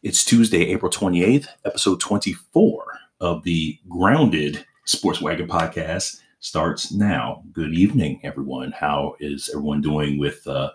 It's 0.00 0.24
Tuesday, 0.24 0.66
April 0.66 0.92
28th, 0.92 1.48
episode 1.64 1.98
24 1.98 2.86
of 3.20 3.42
the 3.42 3.76
Grounded 3.88 4.64
Sports 4.84 5.20
Wagon 5.20 5.48
podcast 5.48 6.20
starts 6.38 6.92
now. 6.92 7.42
Good 7.52 7.74
evening, 7.74 8.20
everyone. 8.22 8.70
How 8.70 9.16
is 9.18 9.50
everyone 9.52 9.80
doing 9.80 10.16
with 10.16 10.46
uh, 10.46 10.70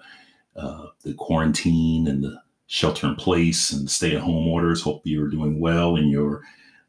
uh, 0.57 0.88
the 1.05 1.13
quarantine 1.13 2.05
and 2.09 2.21
the 2.21 2.41
shelter 2.67 3.07
in 3.07 3.15
place 3.15 3.71
and 3.71 3.89
stay 3.89 4.13
at 4.13 4.21
home 4.21 4.46
orders? 4.46 4.81
Hope 4.81 5.04
you're 5.05 5.29
doing 5.29 5.62
well 5.62 5.96
and 5.96 6.12
you're 6.12 6.42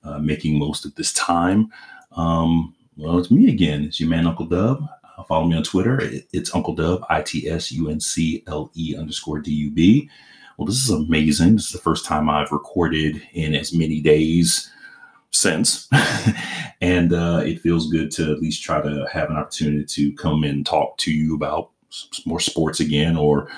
uh, 0.02 0.18
making 0.18 0.58
most 0.58 0.84
of 0.84 0.92
this 0.96 1.12
time. 1.12 1.70
Um, 2.16 2.74
well, 2.96 3.16
it's 3.16 3.30
me 3.30 3.48
again. 3.48 3.84
It's 3.84 4.00
your 4.00 4.08
man, 4.08 4.26
Uncle 4.26 4.46
Dub. 4.46 4.84
Uh, 5.16 5.22
follow 5.22 5.46
me 5.46 5.56
on 5.56 5.62
Twitter. 5.62 6.00
It's 6.32 6.52
Uncle 6.52 6.74
Dub, 6.74 7.06
I 7.08 7.22
T 7.22 7.48
S 7.48 7.70
U 7.70 7.90
N 7.90 8.00
C 8.00 8.42
L 8.48 8.72
E 8.74 8.96
underscore 8.98 9.38
D 9.38 9.52
U 9.52 9.70
B 9.70 10.10
well, 10.56 10.66
this 10.66 10.76
is 10.76 10.90
amazing. 10.90 11.56
This 11.56 11.66
is 11.66 11.72
the 11.72 11.78
first 11.78 12.04
time 12.04 12.30
I've 12.30 12.52
recorded 12.52 13.20
in 13.32 13.54
as 13.54 13.72
many 13.72 14.00
days 14.00 14.70
since. 15.30 15.88
and 16.80 17.12
uh, 17.12 17.42
it 17.44 17.60
feels 17.60 17.90
good 17.90 18.10
to 18.12 18.32
at 18.32 18.40
least 18.40 18.62
try 18.62 18.80
to 18.80 19.06
have 19.12 19.30
an 19.30 19.36
opportunity 19.36 19.84
to 19.84 20.12
come 20.14 20.44
and 20.44 20.64
talk 20.64 20.96
to 20.98 21.12
you 21.12 21.34
about 21.34 21.70
more 22.24 22.40
sports 22.40 22.80
again 22.80 23.16
or 23.16 23.48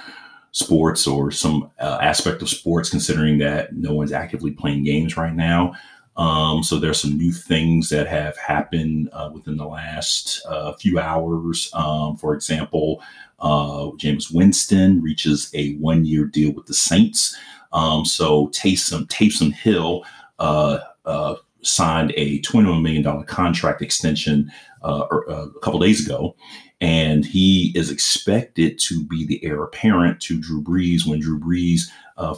sports 0.52 1.06
or 1.06 1.30
some 1.30 1.70
uh, 1.80 1.98
aspect 2.00 2.40
of 2.40 2.48
sports, 2.48 2.88
considering 2.88 3.38
that 3.38 3.74
no 3.74 3.92
one's 3.92 4.12
actively 4.12 4.50
playing 4.50 4.84
games 4.84 5.16
right 5.16 5.34
now. 5.34 5.74
Um, 6.16 6.62
so 6.62 6.78
there's 6.78 7.00
some 7.00 7.16
new 7.16 7.32
things 7.32 7.88
that 7.90 8.06
have 8.06 8.36
happened 8.38 9.10
uh, 9.12 9.30
within 9.32 9.56
the 9.56 9.66
last 9.66 10.42
uh, 10.48 10.72
few 10.72 10.98
hours. 10.98 11.70
Um, 11.74 12.16
for 12.16 12.34
example, 12.34 13.02
uh, 13.38 13.90
Jameis 13.98 14.32
Winston 14.32 15.02
reaches 15.02 15.50
a 15.54 15.74
one-year 15.74 16.24
deal 16.24 16.52
with 16.52 16.66
the 16.66 16.74
Saints. 16.74 17.36
Um, 17.72 18.04
so 18.04 18.48
Taysom 18.48 19.06
Taysom 19.08 19.52
Hill 19.52 20.04
uh, 20.38 20.78
uh, 21.04 21.34
signed 21.62 22.12
a 22.16 22.40
$21 22.40 22.82
million 22.82 23.24
contract 23.24 23.82
extension 23.82 24.50
uh, 24.82 25.06
er, 25.12 25.24
a 25.28 25.60
couple 25.60 25.80
days 25.80 26.04
ago, 26.04 26.34
and 26.80 27.26
he 27.26 27.72
is 27.74 27.90
expected 27.90 28.78
to 28.78 29.04
be 29.04 29.26
the 29.26 29.44
heir 29.44 29.62
apparent 29.62 30.20
to 30.22 30.40
Drew 30.40 30.62
Brees 30.62 31.06
when 31.06 31.20
Drew 31.20 31.38
Brees 31.38 31.90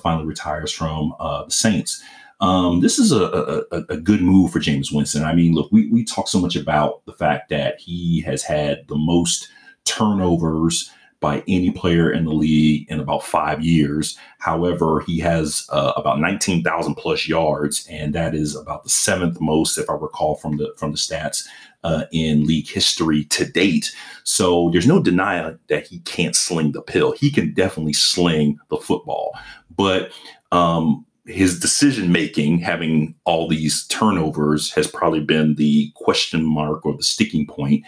finally 0.02 0.26
retires 0.26 0.72
from 0.72 1.14
the 1.18 1.50
Saints. 1.50 2.02
Um, 2.40 2.80
this 2.80 2.98
is 2.98 3.10
a, 3.10 3.64
a, 3.72 3.78
a, 3.88 3.96
good 3.96 4.22
move 4.22 4.52
for 4.52 4.60
Jameis 4.60 4.94
Winston. 4.94 5.24
I 5.24 5.34
mean, 5.34 5.54
look, 5.54 5.72
we, 5.72 5.88
we 5.90 6.04
talk 6.04 6.28
so 6.28 6.38
much 6.38 6.54
about 6.54 7.04
the 7.04 7.12
fact 7.12 7.48
that 7.48 7.80
he 7.80 8.20
has 8.20 8.44
had 8.44 8.86
the 8.86 8.96
most 8.96 9.48
turnovers 9.84 10.88
by 11.20 11.42
any 11.48 11.70
player 11.72 12.12
in 12.12 12.24
the 12.24 12.32
league 12.32 12.86
in 12.88 13.00
about 13.00 13.24
five 13.24 13.64
years. 13.64 14.16
However, 14.38 15.00
he 15.00 15.18
has 15.18 15.66
uh, 15.70 15.92
about 15.96 16.20
19,000 16.20 16.94
plus 16.94 17.26
yards, 17.26 17.86
and 17.90 18.14
that 18.14 18.34
is 18.34 18.54
about 18.54 18.84
the 18.84 18.90
seventh 18.90 19.40
most, 19.40 19.78
if 19.78 19.90
I 19.90 19.94
recall 19.94 20.36
from 20.36 20.58
the 20.58 20.72
from 20.76 20.92
the 20.92 20.96
stats 20.96 21.44
uh, 21.82 22.04
in 22.12 22.46
league 22.46 22.68
history 22.68 23.24
to 23.24 23.44
date. 23.44 23.92
So 24.22 24.70
there's 24.70 24.86
no 24.86 25.02
denial 25.02 25.58
that 25.68 25.86
he 25.88 25.98
can't 26.00 26.36
sling 26.36 26.72
the 26.72 26.82
pill. 26.82 27.12
He 27.12 27.30
can 27.30 27.52
definitely 27.52 27.94
sling 27.94 28.58
the 28.70 28.76
football, 28.76 29.36
but 29.74 30.12
um, 30.52 31.04
his 31.28 31.60
decision 31.60 32.10
making, 32.10 32.58
having 32.58 33.14
all 33.24 33.48
these 33.48 33.86
turnovers, 33.88 34.72
has 34.72 34.86
probably 34.86 35.20
been 35.20 35.54
the 35.56 35.92
question 35.94 36.42
mark 36.42 36.86
or 36.86 36.96
the 36.96 37.02
sticking 37.02 37.46
point. 37.46 37.84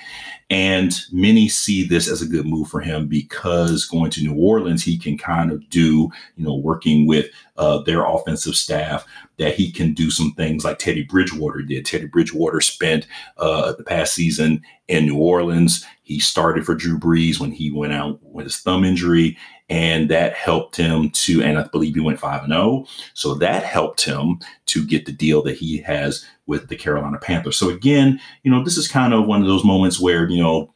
And 0.50 1.00
many 1.10 1.48
see 1.48 1.86
this 1.86 2.06
as 2.06 2.20
a 2.20 2.26
good 2.26 2.44
move 2.44 2.68
for 2.68 2.80
him 2.80 3.06
because 3.06 3.86
going 3.86 4.10
to 4.10 4.22
New 4.22 4.34
Orleans, 4.34 4.82
he 4.82 4.98
can 4.98 5.16
kind 5.16 5.50
of 5.50 5.66
do, 5.70 6.10
you 6.36 6.44
know, 6.44 6.56
working 6.56 7.06
with 7.06 7.30
uh, 7.56 7.78
their 7.78 8.04
offensive 8.04 8.56
staff, 8.56 9.06
that 9.38 9.54
he 9.54 9.72
can 9.72 9.94
do 9.94 10.10
some 10.10 10.32
things 10.32 10.64
like 10.64 10.78
Teddy 10.78 11.04
Bridgewater 11.04 11.62
did. 11.62 11.86
Teddy 11.86 12.06
Bridgewater 12.06 12.60
spent 12.60 13.06
uh, 13.38 13.72
the 13.72 13.84
past 13.84 14.12
season 14.12 14.62
in 14.88 15.06
New 15.06 15.18
Orleans. 15.18 15.86
He 16.02 16.18
started 16.18 16.66
for 16.66 16.74
Drew 16.74 16.98
Brees 16.98 17.40
when 17.40 17.52
he 17.52 17.70
went 17.70 17.94
out 17.94 18.18
with 18.22 18.44
his 18.44 18.58
thumb 18.58 18.84
injury, 18.84 19.38
and 19.70 20.10
that 20.10 20.34
helped 20.34 20.76
him 20.76 21.10
to. 21.10 21.42
And 21.42 21.58
I 21.58 21.66
believe 21.68 21.94
he 21.94 22.00
went 22.00 22.18
five 22.18 22.42
and 22.42 22.52
zero, 22.52 22.62
oh. 22.62 22.86
so 23.14 23.34
that 23.34 23.62
helped 23.62 24.04
him 24.04 24.40
to 24.66 24.84
get 24.84 25.06
the 25.06 25.12
deal 25.12 25.42
that 25.42 25.56
he 25.56 25.78
has 25.78 26.26
with 26.46 26.68
the 26.68 26.76
Carolina 26.76 27.18
Panthers. 27.18 27.56
So 27.56 27.70
again, 27.70 28.20
you 28.42 28.50
know, 28.50 28.62
this 28.62 28.76
is 28.76 28.88
kind 28.88 29.14
of 29.14 29.26
one 29.26 29.40
of 29.40 29.46
those 29.46 29.64
moments 29.64 30.00
where 30.00 30.28
you 30.28 30.42
know 30.42 30.74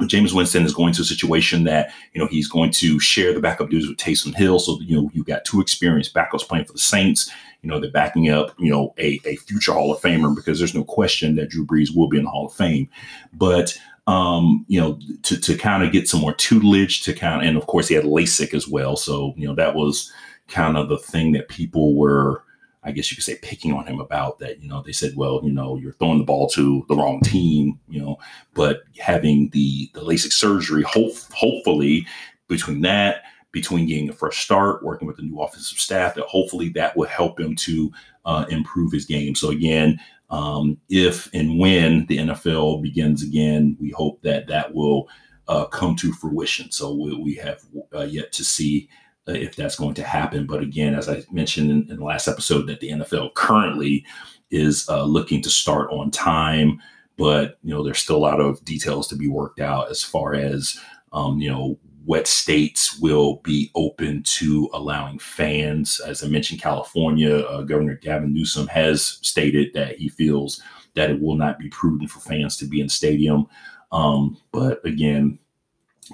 Jameis 0.00 0.32
Winston 0.32 0.64
is 0.64 0.74
going 0.74 0.94
to 0.94 1.02
a 1.02 1.04
situation 1.04 1.64
that 1.64 1.92
you 2.14 2.20
know 2.20 2.26
he's 2.26 2.48
going 2.48 2.70
to 2.72 2.98
share 2.98 3.34
the 3.34 3.40
backup 3.40 3.68
duties 3.68 3.88
with 3.88 3.98
Taysom 3.98 4.34
Hill. 4.34 4.58
So 4.58 4.80
you 4.80 4.96
know 4.96 5.10
you've 5.12 5.26
got 5.26 5.44
two 5.44 5.60
experienced 5.60 6.14
backups 6.14 6.48
playing 6.48 6.64
for 6.64 6.72
the 6.72 6.78
Saints. 6.78 7.30
You 7.60 7.70
know 7.70 7.78
they're 7.78 7.90
backing 7.90 8.30
up 8.30 8.54
you 8.58 8.70
know 8.70 8.94
a, 8.98 9.20
a 9.26 9.36
future 9.36 9.74
Hall 9.74 9.92
of 9.92 10.00
Famer 10.00 10.34
because 10.34 10.58
there's 10.58 10.74
no 10.74 10.84
question 10.84 11.36
that 11.36 11.50
Drew 11.50 11.66
Brees 11.66 11.94
will 11.94 12.08
be 12.08 12.16
in 12.16 12.24
the 12.24 12.30
Hall 12.30 12.46
of 12.46 12.54
Fame. 12.54 12.88
But 13.34 13.78
um, 14.06 14.64
you 14.68 14.80
know 14.80 14.98
to 15.22 15.38
to 15.38 15.56
kind 15.56 15.82
of 15.82 15.92
get 15.92 16.08
some 16.08 16.20
more 16.20 16.34
tutelage 16.34 17.02
to 17.02 17.12
kind 17.12 17.46
and 17.46 17.56
of 17.56 17.66
course 17.66 17.88
he 17.88 17.94
had 17.94 18.04
LASIK 18.04 18.54
as 18.54 18.68
well. 18.68 18.96
So 18.96 19.34
you 19.36 19.46
know 19.46 19.54
that 19.54 19.74
was 19.74 20.12
kind 20.48 20.76
of 20.76 20.88
the 20.88 20.98
thing 20.98 21.32
that 21.32 21.48
people 21.48 21.96
were 21.96 22.42
I 22.84 22.90
guess 22.90 23.10
you 23.10 23.16
could 23.16 23.24
say 23.24 23.38
picking 23.42 23.72
on 23.72 23.86
him 23.86 24.00
about 24.00 24.38
that. 24.40 24.60
You 24.60 24.68
know, 24.68 24.82
they 24.82 24.92
said, 24.92 25.12
well, 25.16 25.40
you 25.44 25.52
know, 25.52 25.76
you're 25.76 25.92
throwing 25.92 26.18
the 26.18 26.24
ball 26.24 26.48
to 26.48 26.84
the 26.88 26.96
wrong 26.96 27.20
team, 27.20 27.78
you 27.88 28.00
know, 28.00 28.18
but 28.54 28.82
having 28.98 29.50
the 29.50 29.90
the 29.94 30.00
LASIK 30.00 30.32
surgery, 30.32 30.82
hope, 30.82 31.14
hopefully 31.32 32.06
between 32.48 32.80
that, 32.80 33.22
between 33.52 33.86
getting 33.86 34.08
a 34.08 34.12
fresh 34.12 34.44
start, 34.44 34.82
working 34.82 35.06
with 35.06 35.16
the 35.16 35.22
new 35.22 35.40
offensive 35.40 35.78
staff, 35.78 36.14
that 36.14 36.24
hopefully 36.24 36.70
that 36.70 36.96
will 36.96 37.06
help 37.06 37.38
him 37.38 37.54
to 37.56 37.92
uh, 38.24 38.46
improve 38.48 38.90
his 38.92 39.04
game. 39.04 39.34
So 39.34 39.50
again, 39.50 40.00
um, 40.32 40.78
if 40.88 41.32
and 41.34 41.58
when 41.58 42.06
the 42.06 42.16
NFL 42.16 42.82
begins 42.82 43.22
again, 43.22 43.76
we 43.78 43.90
hope 43.90 44.22
that 44.22 44.48
that 44.48 44.74
will 44.74 45.08
uh, 45.46 45.66
come 45.66 45.94
to 45.96 46.12
fruition. 46.14 46.72
So 46.72 46.94
we, 46.94 47.14
we 47.14 47.34
have 47.34 47.62
uh, 47.94 48.04
yet 48.04 48.32
to 48.32 48.44
see 48.44 48.88
uh, 49.28 49.32
if 49.32 49.54
that's 49.54 49.76
going 49.76 49.94
to 49.94 50.02
happen. 50.02 50.46
But 50.46 50.62
again, 50.62 50.94
as 50.94 51.08
I 51.08 51.22
mentioned 51.30 51.70
in, 51.70 51.90
in 51.90 51.98
the 51.98 52.04
last 52.04 52.28
episode, 52.28 52.66
that 52.66 52.80
the 52.80 52.90
NFL 52.90 53.34
currently 53.34 54.06
is 54.50 54.88
uh, 54.88 55.04
looking 55.04 55.42
to 55.42 55.50
start 55.50 55.90
on 55.90 56.10
time, 56.10 56.80
but 57.18 57.58
you 57.62 57.74
know 57.74 57.82
there's 57.82 57.98
still 57.98 58.16
a 58.16 58.18
lot 58.18 58.40
of 58.40 58.64
details 58.64 59.08
to 59.08 59.16
be 59.16 59.28
worked 59.28 59.60
out 59.60 59.90
as 59.90 60.02
far 60.02 60.34
as 60.34 60.78
um, 61.12 61.38
you 61.40 61.50
know 61.50 61.78
what 62.04 62.26
states 62.26 62.98
will 62.98 63.36
be 63.44 63.70
open 63.74 64.22
to 64.24 64.68
allowing 64.72 65.18
fans. 65.18 66.00
As 66.00 66.22
I 66.22 66.28
mentioned, 66.28 66.60
California 66.60 67.38
uh, 67.40 67.62
Governor 67.62 67.94
Gavin 67.94 68.32
Newsom 68.32 68.66
has 68.68 69.18
stated 69.22 69.72
that 69.74 69.96
he 69.96 70.08
feels 70.08 70.62
that 70.94 71.10
it 71.10 71.20
will 71.20 71.36
not 71.36 71.58
be 71.58 71.68
prudent 71.68 72.10
for 72.10 72.20
fans 72.20 72.56
to 72.56 72.66
be 72.66 72.80
in 72.80 72.88
stadium. 72.88 73.46
Um, 73.92 74.36
but 74.52 74.84
again, 74.84 75.38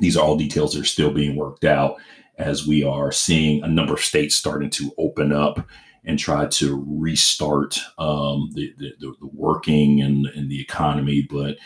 these 0.00 0.16
are 0.16 0.24
all 0.24 0.36
details 0.36 0.74
that 0.74 0.82
are 0.82 0.84
still 0.84 1.12
being 1.12 1.36
worked 1.36 1.64
out 1.64 1.96
as 2.36 2.66
we 2.66 2.84
are 2.84 3.10
seeing 3.10 3.62
a 3.62 3.68
number 3.68 3.94
of 3.94 4.00
states 4.00 4.34
starting 4.34 4.70
to 4.70 4.92
open 4.98 5.32
up 5.32 5.66
and 6.04 6.18
try 6.18 6.46
to 6.46 6.84
restart 6.86 7.78
um, 7.98 8.50
the, 8.54 8.72
the, 8.78 8.92
the, 9.00 9.14
working 9.32 10.00
and, 10.02 10.26
and 10.26 10.50
the 10.50 10.60
economy. 10.60 11.26
But, 11.28 11.56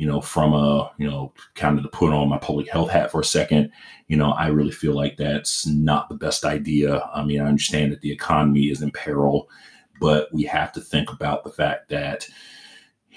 you 0.00 0.06
know, 0.06 0.22
from 0.22 0.54
a, 0.54 0.90
you 0.96 1.06
know, 1.06 1.30
kind 1.56 1.76
of 1.76 1.84
to 1.84 1.90
put 1.90 2.10
on 2.10 2.30
my 2.30 2.38
public 2.38 2.66
health 2.70 2.88
hat 2.88 3.12
for 3.12 3.20
a 3.20 3.24
second, 3.24 3.70
you 4.08 4.16
know, 4.16 4.30
I 4.30 4.46
really 4.46 4.70
feel 4.70 4.94
like 4.94 5.18
that's 5.18 5.66
not 5.66 6.08
the 6.08 6.14
best 6.14 6.42
idea. 6.42 7.02
I 7.12 7.22
mean, 7.22 7.38
I 7.38 7.46
understand 7.46 7.92
that 7.92 8.00
the 8.00 8.10
economy 8.10 8.70
is 8.70 8.80
in 8.80 8.92
peril, 8.92 9.50
but 10.00 10.32
we 10.32 10.44
have 10.44 10.72
to 10.72 10.80
think 10.80 11.12
about 11.12 11.44
the 11.44 11.50
fact 11.50 11.90
that, 11.90 12.26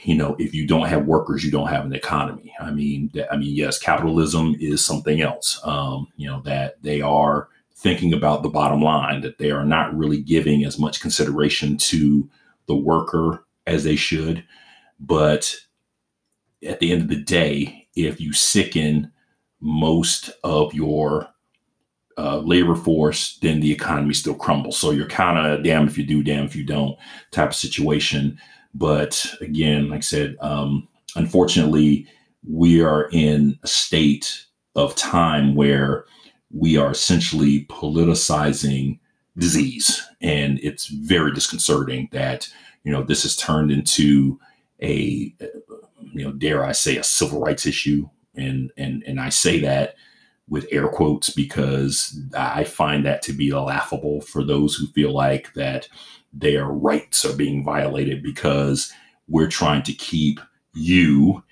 you 0.04 0.14
know, 0.14 0.36
if 0.40 0.54
you 0.54 0.68
don't 0.68 0.90
have 0.90 1.06
workers, 1.06 1.46
you 1.46 1.52
don't 1.52 1.70
have 1.70 1.86
an 1.86 1.94
economy. 1.94 2.54
I 2.60 2.72
mean, 2.72 3.12
that, 3.14 3.32
I 3.32 3.38
mean, 3.38 3.56
yes, 3.56 3.80
capitalism 3.80 4.58
is 4.60 4.86
something 4.86 5.22
else. 5.22 5.62
Um, 5.64 6.10
you 6.18 6.28
know 6.28 6.42
that 6.42 6.84
they 6.84 7.00
are 7.00 7.48
thinking 7.78 8.12
about 8.12 8.44
the 8.44 8.50
bottom 8.50 8.82
line, 8.82 9.22
that 9.22 9.38
they 9.38 9.52
are 9.52 9.66
not 9.66 9.96
really 9.96 10.22
giving 10.22 10.66
as 10.66 10.78
much 10.78 11.00
consideration 11.00 11.78
to 11.78 12.30
the 12.66 12.76
worker 12.76 13.46
as 13.68 13.86
they 13.86 13.96
should. 13.96 14.44
But 15.00 15.63
at 16.66 16.80
the 16.80 16.92
end 16.92 17.02
of 17.02 17.08
the 17.10 17.16
day, 17.16 17.88
if 17.96 18.20
you 18.20 18.34
sicken 18.34 19.12
most 19.60 20.32
of 20.44 20.74
your 20.74 21.28
uh, 22.18 22.38
labor 22.40 22.76
force, 22.76 23.38
then 23.42 23.60
the 23.60 23.72
economy 23.72 24.14
still 24.14 24.36
crumbles. 24.36 24.78
So 24.78 24.92
you're 24.92 25.08
kind 25.08 25.38
of 25.38 25.64
damn 25.64 25.88
if 25.88 25.98
you 25.98 26.06
do, 26.06 26.24
damn 26.24 26.46
if 26.46 26.56
you 26.56 26.66
don't 26.66 26.98
type 27.32 27.50
of 27.50 27.56
situation. 27.56 28.40
But 28.74 29.26
again, 29.42 29.90
like 29.90 30.00
I 30.00 30.02
said, 30.02 30.36
um, 30.42 30.88
unfortunately, 31.16 32.08
we 32.48 32.82
are 32.82 33.10
in 33.12 33.58
a 33.64 33.68
state 33.68 34.46
of 34.76 34.96
time 34.96 35.56
where 35.56 36.06
we 36.52 36.78
are 36.78 36.92
essentially 36.92 37.66
politicizing 37.66 39.00
disease. 39.38 40.06
And 40.22 40.60
it's 40.62 40.88
very 40.88 41.32
disconcerting 41.34 42.10
that, 42.12 42.48
you 42.84 42.92
know, 42.92 43.04
this 43.04 43.24
has 43.24 43.36
turned 43.36 43.72
into 43.72 44.40
a, 44.82 45.34
you 46.14 46.24
know, 46.24 46.32
dare 46.32 46.64
I 46.64 46.72
say, 46.72 46.98
a 46.98 47.04
civil 47.04 47.42
rights 47.42 47.66
issue. 47.66 48.10
And, 48.36 48.72
and, 48.78 49.04
and 49.06 49.20
I 49.20 49.30
say 49.30 49.60
that 49.62 49.96
with 50.48 50.68
air 50.72 50.88
quotes 50.88 51.30
because 51.30 52.20
I 52.38 52.64
find 52.64 53.06
that 53.06 53.22
to 53.24 53.34
be 53.34 53.52
laughable 53.54 54.22
for 54.22 54.44
those 54.44 54.76
who 54.76 54.88
feel 54.88 55.14
like 55.14 55.54
that 55.54 55.88
their 56.34 56.66
rights 56.66 57.24
are 57.26 57.36
being 57.36 57.64
violated 57.64 58.24
because 58.24 58.92
we're 59.28 59.48
trying 59.48 59.84
to 59.84 59.94
keep 59.94 60.40
you 60.74 61.44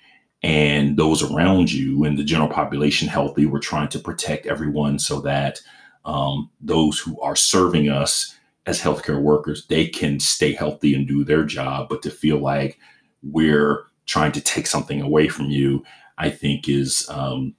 and 0.42 0.96
those 0.96 1.22
around 1.22 1.72
you 1.72 2.04
and 2.04 2.18
the 2.18 2.24
general 2.24 2.48
population 2.48 3.08
healthy. 3.08 3.46
We're 3.46 3.60
trying 3.60 3.88
to 3.88 3.98
protect 3.98 4.46
everyone 4.46 4.98
so 4.98 5.20
that 5.20 5.60
um, 6.04 6.50
those 6.60 6.98
who 6.98 7.20
are 7.20 7.36
serving 7.36 7.88
us 7.88 8.36
as 8.66 8.80
healthcare 8.80 9.20
workers 9.20 9.66
they 9.66 9.86
can 9.88 10.20
stay 10.20 10.52
healthy 10.52 10.94
and 10.94 11.06
do 11.06 11.24
their 11.24 11.44
job. 11.44 11.88
But 11.88 12.02
to 12.02 12.10
feel 12.10 12.38
like 12.38 12.78
we're 13.22 13.84
trying 14.12 14.32
to 14.32 14.42
take 14.42 14.66
something 14.66 15.00
away 15.00 15.26
from 15.26 15.46
you, 15.46 15.82
I 16.18 16.28
think 16.28 16.68
is 16.68 17.08
um, 17.08 17.54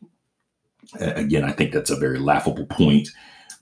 again, 1.00 1.44
I 1.44 1.52
think 1.52 1.74
that's 1.74 1.90
a 1.90 1.96
very 1.96 2.20
laughable 2.20 2.68
point. 2.68 3.10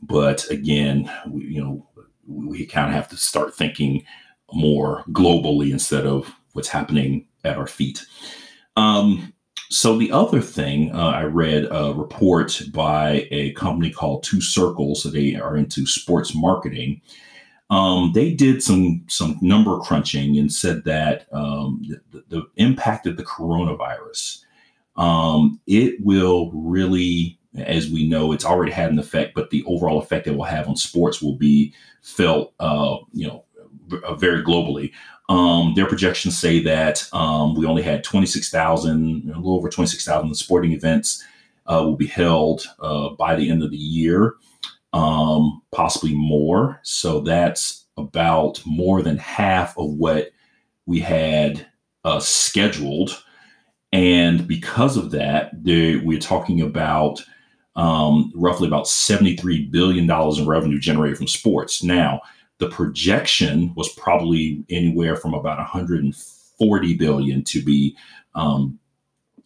But 0.01 0.49
again, 0.49 1.09
we, 1.29 1.45
you 1.45 1.63
know, 1.63 1.87
we 2.27 2.65
kind 2.65 2.89
of 2.89 2.93
have 2.93 3.07
to 3.09 3.17
start 3.17 3.55
thinking 3.55 4.03
more 4.51 5.05
globally 5.11 5.71
instead 5.71 6.05
of 6.05 6.29
what's 6.51 6.67
happening 6.67 7.27
at 7.45 7.57
our 7.57 7.67
feet. 7.67 8.05
Um, 8.75 9.33
so 9.69 9.97
the 9.97 10.11
other 10.11 10.41
thing 10.41 10.93
uh, 10.93 11.11
I 11.11 11.23
read 11.23 11.69
a 11.71 11.93
report 11.93 12.61
by 12.73 13.25
a 13.31 13.53
company 13.53 13.89
called 13.89 14.23
Two 14.23 14.41
Circles. 14.41 15.03
They 15.03 15.35
are 15.35 15.55
into 15.55 15.85
sports 15.85 16.35
marketing. 16.35 17.01
Um, 17.71 18.11
they 18.13 18.33
did 18.33 18.61
some 18.61 19.03
some 19.07 19.39
number 19.41 19.79
crunching 19.79 20.37
and 20.37 20.51
said 20.51 20.83
that 20.83 21.25
um, 21.31 21.81
the, 22.11 22.23
the, 22.27 22.43
impact 22.57 23.07
of 23.07 23.15
the 23.15 23.23
coronavirus 23.23 24.43
um, 24.97 25.59
it 25.67 26.03
will 26.03 26.51
really, 26.51 27.39
as 27.55 27.89
we 27.89 28.07
know, 28.07 28.31
it's 28.31 28.45
already 28.45 28.71
had 28.71 28.91
an 28.91 28.99
effect, 28.99 29.33
but 29.33 29.49
the 29.49 29.63
overall 29.65 29.99
effect 29.99 30.27
it 30.27 30.35
will 30.35 30.43
have 30.43 30.67
on 30.67 30.75
sports 30.75 31.21
will 31.21 31.35
be 31.35 31.73
felt, 32.01 32.53
uh, 32.59 32.97
you 33.13 33.27
know, 33.27 33.45
very 34.17 34.43
globally. 34.43 34.91
Um, 35.29 35.73
their 35.75 35.85
projections 35.85 36.37
say 36.37 36.61
that 36.63 37.07
um, 37.13 37.55
we 37.55 37.65
only 37.65 37.83
had 37.83 38.03
26,000, 38.03 39.31
a 39.31 39.37
little 39.37 39.55
over 39.55 39.69
26,000 39.69 40.33
sporting 40.35 40.73
events 40.73 41.23
uh, 41.67 41.81
will 41.83 41.95
be 41.95 42.07
held 42.07 42.65
uh, 42.79 43.09
by 43.11 43.35
the 43.35 43.49
end 43.49 43.63
of 43.63 43.71
the 43.71 43.77
year, 43.77 44.35
um, 44.93 45.61
possibly 45.71 46.15
more. 46.15 46.79
So 46.83 47.21
that's 47.21 47.85
about 47.97 48.61
more 48.65 49.01
than 49.01 49.17
half 49.17 49.77
of 49.77 49.91
what 49.91 50.31
we 50.85 50.99
had 50.99 51.65
uh, 52.03 52.19
scheduled. 52.19 53.23
And 53.93 54.47
because 54.47 54.97
of 54.97 55.11
that, 55.11 55.51
they, 55.63 55.97
we're 55.97 56.19
talking 56.19 56.61
about 56.61 57.23
um, 57.75 58.31
roughly 58.35 58.67
about 58.67 58.85
$73 58.85 59.71
billion 59.71 60.09
in 60.09 60.47
revenue 60.47 60.79
generated 60.79 61.17
from 61.17 61.27
sports. 61.27 61.83
Now, 61.83 62.21
the 62.57 62.69
projection 62.69 63.73
was 63.75 63.89
probably 63.93 64.63
anywhere 64.69 65.15
from 65.15 65.33
about 65.33 65.57
140 65.57 66.93
billion 66.95 67.43
to 67.45 67.63
be 67.63 67.97
um, 68.35 68.79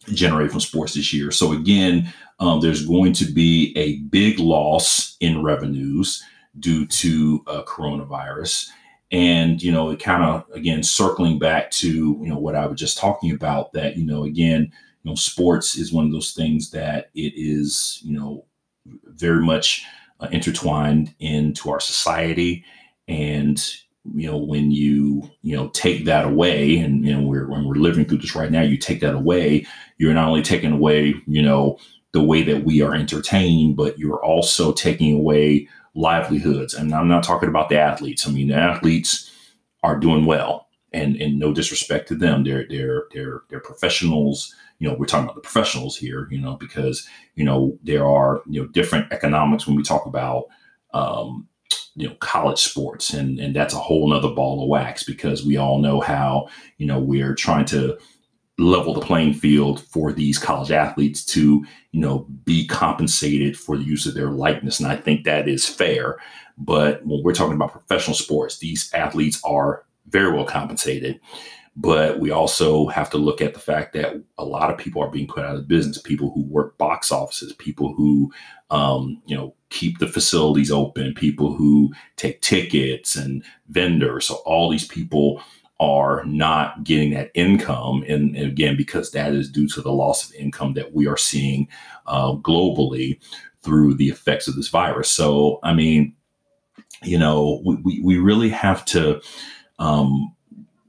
generated 0.04 0.50
from 0.50 0.60
sports 0.60 0.94
this 0.94 1.12
year. 1.12 1.30
So 1.30 1.52
again, 1.52 2.12
um, 2.38 2.60
there's 2.60 2.86
going 2.86 3.12
to 3.14 3.24
be 3.24 3.72
a 3.76 3.98
big 4.08 4.38
loss 4.38 5.16
in 5.20 5.42
revenues 5.42 6.22
due 6.58 6.86
to 6.86 7.42
uh, 7.46 7.62
coronavirus. 7.64 8.68
And 9.12 9.62
you 9.62 9.72
know, 9.72 9.90
it 9.90 10.00
kind 10.00 10.24
of 10.24 10.44
again 10.52 10.82
circling 10.82 11.38
back 11.38 11.70
to 11.72 11.88
you 11.88 12.28
know 12.28 12.38
what 12.38 12.56
I 12.56 12.66
was 12.66 12.78
just 12.78 12.98
talking 12.98 13.30
about. 13.32 13.72
That 13.72 13.96
you 13.96 14.04
know, 14.04 14.24
again, 14.24 14.62
you 15.02 15.10
know, 15.10 15.14
sports 15.14 15.76
is 15.76 15.92
one 15.92 16.06
of 16.06 16.12
those 16.12 16.32
things 16.32 16.70
that 16.70 17.10
it 17.14 17.32
is 17.36 18.00
you 18.04 18.18
know 18.18 18.44
very 19.04 19.44
much 19.44 19.84
uh, 20.20 20.28
intertwined 20.32 21.14
into 21.20 21.70
our 21.70 21.80
society 21.80 22.64
and 23.08 23.64
you 24.14 24.30
know 24.30 24.36
when 24.36 24.70
you 24.70 25.28
you 25.42 25.56
know 25.56 25.68
take 25.68 26.04
that 26.04 26.24
away 26.24 26.78
and 26.78 27.04
you 27.04 27.14
know 27.14 27.26
we're 27.26 27.48
when 27.48 27.64
we're 27.64 27.74
living 27.74 28.04
through 28.04 28.18
this 28.18 28.34
right 28.34 28.52
now 28.52 28.62
you 28.62 28.76
take 28.76 29.00
that 29.00 29.14
away 29.14 29.66
you're 29.98 30.14
not 30.14 30.28
only 30.28 30.42
taking 30.42 30.72
away 30.72 31.14
you 31.26 31.42
know 31.42 31.78
the 32.12 32.22
way 32.22 32.42
that 32.42 32.64
we 32.64 32.82
are 32.82 32.94
entertained 32.94 33.76
but 33.76 33.98
you're 33.98 34.24
also 34.24 34.72
taking 34.72 35.14
away 35.14 35.68
livelihoods. 35.96 36.74
And 36.74 36.94
i'm 36.94 37.08
not 37.08 37.24
talking 37.24 37.48
about 37.48 37.68
the 37.68 37.78
athletes. 37.78 38.28
I 38.28 38.30
mean 38.30 38.48
the 38.48 38.54
athletes 38.54 39.30
are 39.82 39.98
doing 39.98 40.26
well. 40.26 40.68
And 40.92 41.16
and 41.16 41.38
no 41.38 41.52
disrespect 41.52 42.08
to 42.08 42.14
them. 42.14 42.44
They're 42.44 42.66
they're 42.68 43.04
they're 43.12 43.42
they're 43.50 43.60
professionals. 43.60 44.54
You 44.78 44.88
know 44.88 44.94
we're 44.94 45.06
talking 45.06 45.24
about 45.24 45.34
the 45.34 45.40
professionals 45.40 45.96
here 45.96 46.28
you 46.30 46.40
know 46.40 46.54
because 46.56 47.06
you 47.34 47.44
know 47.44 47.78
there 47.82 48.06
are 48.06 48.42
you 48.46 48.62
know 48.62 48.68
different 48.68 49.12
economics 49.12 49.66
when 49.66 49.76
we 49.76 49.82
talk 49.82 50.06
about 50.06 50.44
um, 50.94 51.48
you 51.96 52.06
know 52.08 52.14
college 52.16 52.60
sports 52.60 53.12
and 53.12 53.40
and 53.40 53.56
that's 53.56 53.74
a 53.74 53.78
whole 53.78 54.08
nother 54.08 54.30
ball 54.30 54.62
of 54.62 54.68
wax 54.68 55.02
because 55.02 55.44
we 55.44 55.56
all 55.56 55.78
know 55.78 56.00
how 56.00 56.48
you 56.78 56.86
know 56.86 56.98
we're 56.98 57.34
trying 57.34 57.64
to 57.64 57.98
level 58.58 58.94
the 58.94 59.00
playing 59.00 59.34
field 59.34 59.80
for 59.80 60.12
these 60.12 60.38
college 60.38 60.70
athletes 60.70 61.24
to 61.24 61.64
you 61.92 62.00
know 62.00 62.20
be 62.44 62.66
compensated 62.66 63.58
for 63.58 63.76
the 63.76 63.84
use 63.84 64.06
of 64.06 64.14
their 64.14 64.30
likeness 64.30 64.78
and 64.78 64.88
i 64.88 64.96
think 64.96 65.24
that 65.24 65.48
is 65.48 65.66
fair. 65.66 66.16
But 66.58 67.04
when 67.04 67.22
we're 67.22 67.34
talking 67.34 67.54
about 67.54 67.72
professional 67.72 68.16
sports 68.16 68.58
these 68.58 68.90
athletes 68.94 69.40
are 69.44 69.84
very 70.08 70.32
well 70.32 70.46
compensated 70.46 71.20
but 71.76 72.18
we 72.18 72.30
also 72.30 72.86
have 72.86 73.10
to 73.10 73.18
look 73.18 73.42
at 73.42 73.52
the 73.52 73.60
fact 73.60 73.92
that 73.92 74.22
a 74.38 74.44
lot 74.44 74.70
of 74.70 74.78
people 74.78 75.02
are 75.02 75.10
being 75.10 75.26
put 75.26 75.44
out 75.44 75.56
of 75.56 75.68
business 75.68 76.00
people 76.00 76.30
who 76.32 76.42
work 76.44 76.76
box 76.78 77.12
offices 77.12 77.52
people 77.52 77.92
who 77.94 78.32
um, 78.70 79.20
you 79.26 79.36
know 79.36 79.54
keep 79.68 79.98
the 79.98 80.08
facilities 80.08 80.70
open 80.70 81.12
people 81.14 81.54
who 81.54 81.92
take 82.16 82.40
tickets 82.40 83.14
and 83.14 83.44
vendors. 83.68 84.26
So 84.26 84.36
all 84.46 84.70
these 84.70 84.86
people 84.86 85.42
are 85.78 86.24
not 86.24 86.84
getting 86.84 87.10
that 87.10 87.30
income. 87.34 88.02
And, 88.08 88.34
and 88.34 88.46
again 88.46 88.76
because 88.76 89.10
that 89.10 89.34
is 89.34 89.50
due 89.50 89.68
to 89.68 89.82
the 89.82 89.92
loss 89.92 90.28
of 90.28 90.34
income 90.34 90.72
that 90.74 90.94
we 90.94 91.06
are 91.06 91.18
seeing 91.18 91.68
uh, 92.06 92.32
globally 92.36 93.20
through 93.62 93.94
the 93.94 94.08
effects 94.08 94.48
of 94.48 94.56
this 94.56 94.68
virus. 94.68 95.10
So 95.10 95.58
i 95.62 95.74
mean 95.74 96.14
you 97.02 97.18
know 97.18 97.62
we, 97.64 98.00
we 98.00 98.16
really 98.16 98.48
have 98.48 98.84
to 98.86 99.20
um, 99.78 100.34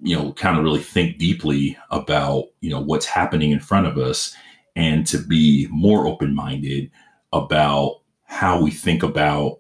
you 0.07 0.15
know, 0.15 0.31
kind 0.31 0.57
of 0.57 0.63
really 0.63 0.79
think 0.79 1.17
deeply 1.17 1.77
about, 1.91 2.45
you 2.61 2.69
know, 2.69 2.79
what's 2.79 3.05
happening 3.05 3.51
in 3.51 3.59
front 3.59 3.85
of 3.85 3.97
us 3.97 4.33
and 4.73 5.05
to 5.05 5.17
be 5.17 5.67
more 5.69 6.07
open 6.07 6.33
minded 6.33 6.89
about 7.33 7.99
how 8.23 8.61
we 8.61 8.71
think 8.71 9.03
about 9.03 9.57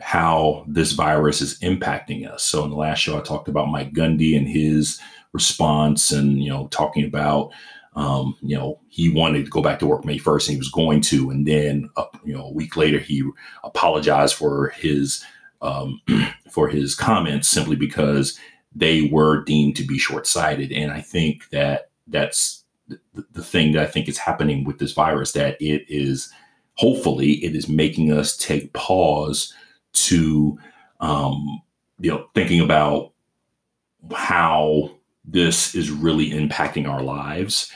how 0.00 0.64
this 0.68 0.92
virus 0.92 1.40
is 1.40 1.58
impacting 1.58 2.24
us. 2.30 2.44
So 2.44 2.62
in 2.62 2.70
the 2.70 2.76
last 2.76 3.00
show, 3.00 3.18
I 3.18 3.20
talked 3.20 3.48
about 3.48 3.68
Mike 3.68 3.92
Gundy 3.92 4.36
and 4.36 4.46
his 4.46 5.00
response 5.32 6.12
and, 6.12 6.40
you 6.40 6.48
know, 6.48 6.68
talking 6.68 7.04
about, 7.04 7.50
um, 7.96 8.36
you 8.42 8.56
know, 8.56 8.78
he 8.90 9.08
wanted 9.08 9.44
to 9.44 9.50
go 9.50 9.60
back 9.60 9.80
to 9.80 9.88
work 9.88 10.04
May 10.04 10.18
1st 10.18 10.48
and 10.48 10.52
he 10.52 10.58
was 10.58 10.70
going 10.70 11.00
to. 11.00 11.30
And 11.30 11.48
then, 11.48 11.90
uh, 11.96 12.04
you 12.24 12.32
know, 12.32 12.44
a 12.44 12.52
week 12.52 12.76
later, 12.76 13.00
he 13.00 13.28
apologized 13.64 14.36
for 14.36 14.68
his, 14.68 15.24
um, 15.62 16.00
for 16.52 16.68
his 16.68 16.94
comments 16.94 17.48
simply 17.48 17.74
because 17.74 18.38
they 18.74 19.08
were 19.12 19.44
deemed 19.44 19.76
to 19.76 19.84
be 19.84 19.98
short-sighted. 19.98 20.72
And 20.72 20.92
i 20.92 21.00
think 21.00 21.48
that 21.50 21.90
that's 22.06 22.64
the, 22.88 22.98
the 23.32 23.44
thing 23.44 23.72
that 23.72 23.82
i 23.82 23.86
think 23.86 24.08
is 24.08 24.18
happening 24.18 24.64
with 24.64 24.78
this 24.78 24.92
virus 24.92 25.32
that 25.32 25.60
it 25.60 25.84
is 25.88 26.32
hopefully 26.74 27.32
it 27.44 27.54
is 27.54 27.68
making 27.68 28.12
us 28.12 28.36
take 28.36 28.72
pause 28.72 29.54
to 29.92 30.58
um, 31.00 31.62
you 32.00 32.10
know 32.10 32.26
thinking 32.34 32.60
about 32.60 33.12
how 34.12 34.90
this 35.24 35.74
is 35.74 35.90
really 35.90 36.30
impacting 36.30 36.88
our 36.88 37.02
lives. 37.02 37.70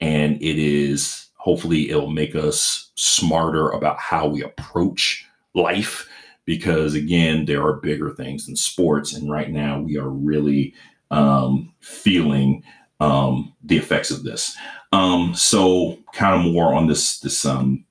And 0.00 0.36
it 0.36 0.58
is 0.58 1.28
hopefully 1.36 1.90
it'll 1.90 2.10
make 2.10 2.34
us 2.34 2.90
smarter 2.96 3.70
about 3.70 3.98
how 3.98 4.26
we 4.26 4.42
approach 4.42 5.24
life 5.54 6.08
because 6.48 6.94
again, 6.94 7.44
there 7.44 7.62
are 7.62 7.74
bigger 7.74 8.08
things 8.08 8.46
than 8.46 8.56
sports. 8.56 9.12
And 9.12 9.30
right 9.30 9.50
now 9.50 9.80
we 9.80 9.98
are 9.98 10.08
really 10.08 10.72
um, 11.10 11.74
feeling 11.80 12.62
um, 13.00 13.52
the 13.62 13.76
effects 13.76 14.10
of 14.10 14.22
this. 14.22 14.56
Um, 14.92 15.34
so 15.34 15.98
kind 16.14 16.34
of 16.40 16.50
more 16.50 16.72
on 16.72 16.86
this, 16.86 17.20
this, 17.20 17.44
um, 17.44 17.84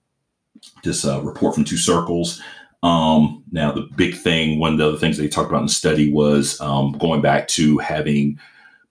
this 0.83 1.05
uh, 1.05 1.21
report 1.21 1.53
from 1.53 1.65
two 1.65 1.77
circles. 1.77 2.41
Um, 2.81 3.43
now 3.51 3.71
the 3.71 3.87
big 3.95 4.15
thing, 4.15 4.57
one 4.57 4.71
of 4.71 4.79
the 4.79 4.87
other 4.87 4.97
things 4.97 5.19
they 5.19 5.27
talked 5.27 5.49
about 5.49 5.61
in 5.61 5.67
the 5.67 5.71
study 5.71 6.11
was 6.11 6.59
um, 6.59 6.93
going 6.93 7.21
back 7.21 7.47
to 7.49 7.77
having 7.77 8.39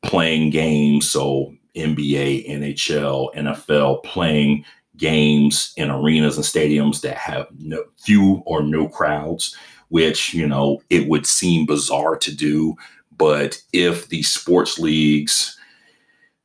playing 0.04 0.50
games. 0.50 1.10
So 1.10 1.52
NBA, 1.74 2.48
NHL, 2.48 3.34
NFL 3.34 4.04
playing 4.04 4.64
games 4.96 5.72
in 5.76 5.90
arenas 5.90 6.36
and 6.36 6.44
stadiums 6.44 7.00
that 7.02 7.16
have 7.16 7.46
no, 7.58 7.84
few 7.96 8.42
or 8.46 8.62
no 8.62 8.88
crowds, 8.88 9.56
which, 9.88 10.34
you 10.34 10.46
know, 10.46 10.82
it 10.90 11.08
would 11.08 11.26
seem 11.26 11.66
bizarre 11.66 12.16
to 12.16 12.34
do. 12.34 12.74
But 13.16 13.60
if 13.72 14.08
the 14.08 14.22
sports 14.22 14.78
leagues 14.78 15.58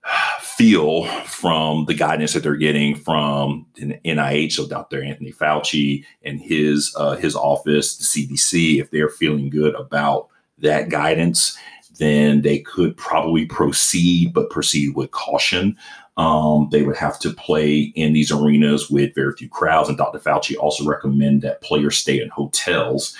feel 0.40 1.06
from 1.26 1.86
the 1.86 1.94
guidance 1.94 2.34
that 2.34 2.44
they're 2.44 2.56
getting 2.56 2.96
from 2.96 3.66
NIH, 3.78 4.54
so 4.54 4.68
Dr. 4.68 5.04
Anthony 5.04 5.32
Fauci 5.32 6.06
and 6.24 6.40
his 6.40 6.94
uh, 6.98 7.16
his 7.16 7.36
office, 7.36 7.98
the 7.98 8.04
CDC, 8.04 8.80
if 8.80 8.92
they're 8.92 9.10
feeling 9.10 9.50
good 9.50 9.76
about 9.76 10.28
that 10.60 10.90
guidance, 10.90 11.58
then 11.98 12.42
they 12.42 12.60
could 12.60 12.96
probably 12.98 13.46
proceed, 13.46 14.34
but 14.34 14.50
proceed 14.50 14.96
with 14.96 15.12
caution. 15.12 15.78
Um, 16.18 16.68
they 16.72 16.84
would 16.84 16.98
have 16.98 17.20
to 17.20 17.32
play 17.32 17.94
in 17.96 18.14
these 18.14 18.32
arenas 18.32 18.90
with 18.90 19.16
very 19.16 19.34
few 19.34 19.50
crowds. 19.50 19.90
And 19.90 19.98
Dr. 19.98 20.20
Fauci 20.20 20.56
also 20.58 20.86
recommend 20.86 21.42
that 21.42 21.62
players 21.62 21.98
stay 21.98 22.22
in 22.22 22.30
hotels 22.30 23.16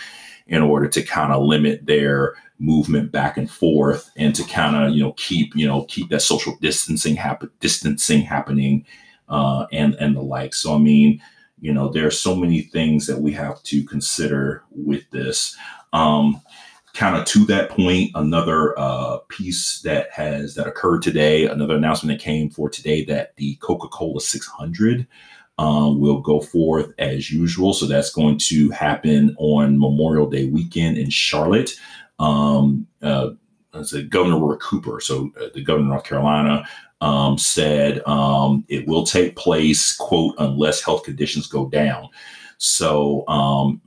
in 0.48 0.62
order 0.62 0.88
to 0.90 1.02
kind 1.02 1.32
of 1.32 1.44
limit 1.44 1.86
their 1.86 2.36
movement 2.60 3.12
back 3.12 3.38
and 3.38 3.50
forth 3.50 4.12
and 4.18 4.36
to 4.36 4.44
kind 4.44 4.76
of 4.76 4.94
you 4.94 5.02
know 5.02 5.14
keep 5.14 5.56
you 5.56 5.66
know 5.66 5.84
keep 5.86 6.10
that 6.10 6.22
social 6.22 6.56
distancing 6.62 7.16
happen 7.16 7.50
distancing 7.60 8.22
happening 8.22 8.86
uh, 9.32 9.66
and 9.72 9.96
and 9.96 10.16
the 10.16 10.22
like. 10.22 10.54
So 10.54 10.76
I 10.76 10.78
mean, 10.78 11.22
you 11.60 11.74
know, 11.74 11.90
there 11.90 12.06
are 12.06 12.12
so 12.12 12.36
many 12.36 12.62
things 12.62 13.08
that 13.08 13.20
we 13.20 13.32
have 13.32 13.64
to 13.64 13.84
consider 13.86 14.64
with 14.70 15.10
this. 15.10 15.56
Um, 15.94 16.42
kind 16.94 17.16
of 17.16 17.26
to 17.26 17.46
that 17.46 17.70
point, 17.70 18.12
another 18.16 18.78
uh, 18.78 19.18
piece 19.30 19.82
that 19.82 20.12
has 20.12 20.56
that 20.56 20.68
occurred 20.68 21.02
today, 21.02 21.46
another 21.46 21.76
announcement 21.76 22.18
that 22.18 22.24
came 22.24 22.50
for 22.50 22.70
today 22.70 23.06
that 23.06 23.36
the 23.38 23.56
Coca 23.56 23.88
Cola 23.88 24.20
600 24.20 25.08
um, 25.58 26.00
will 26.00 26.20
go 26.20 26.42
forth 26.42 26.94
as 27.00 27.32
usual. 27.32 27.74
So 27.74 27.86
that's 27.86 28.12
going 28.12 28.38
to 28.40 28.70
happen 28.72 29.36
on 29.38 29.80
Memorial 29.80 30.30
Day 30.30 30.48
weekend 30.48 30.98
in 30.98 31.10
Charlotte. 31.10 31.72
Um, 32.20 32.88
uh, 33.02 33.32
Governor 34.10 34.40
Roy 34.40 34.58
Cooper, 34.58 35.00
so 35.00 35.32
uh, 35.40 35.46
the 35.54 35.64
governor 35.64 35.86
of 35.86 35.92
North 35.92 36.04
Carolina, 36.04 36.68
um, 37.00 37.38
said 37.38 38.06
um, 38.06 38.66
it 38.68 38.88
will 38.88 39.06
take 39.06 39.36
place, 39.36 39.96
quote, 39.96 40.36
unless 40.40 40.84
health 40.84 41.04
conditions 41.04 41.48
go 41.48 41.70
down. 41.70 42.10
So, 42.58 43.28
um, 43.28 43.82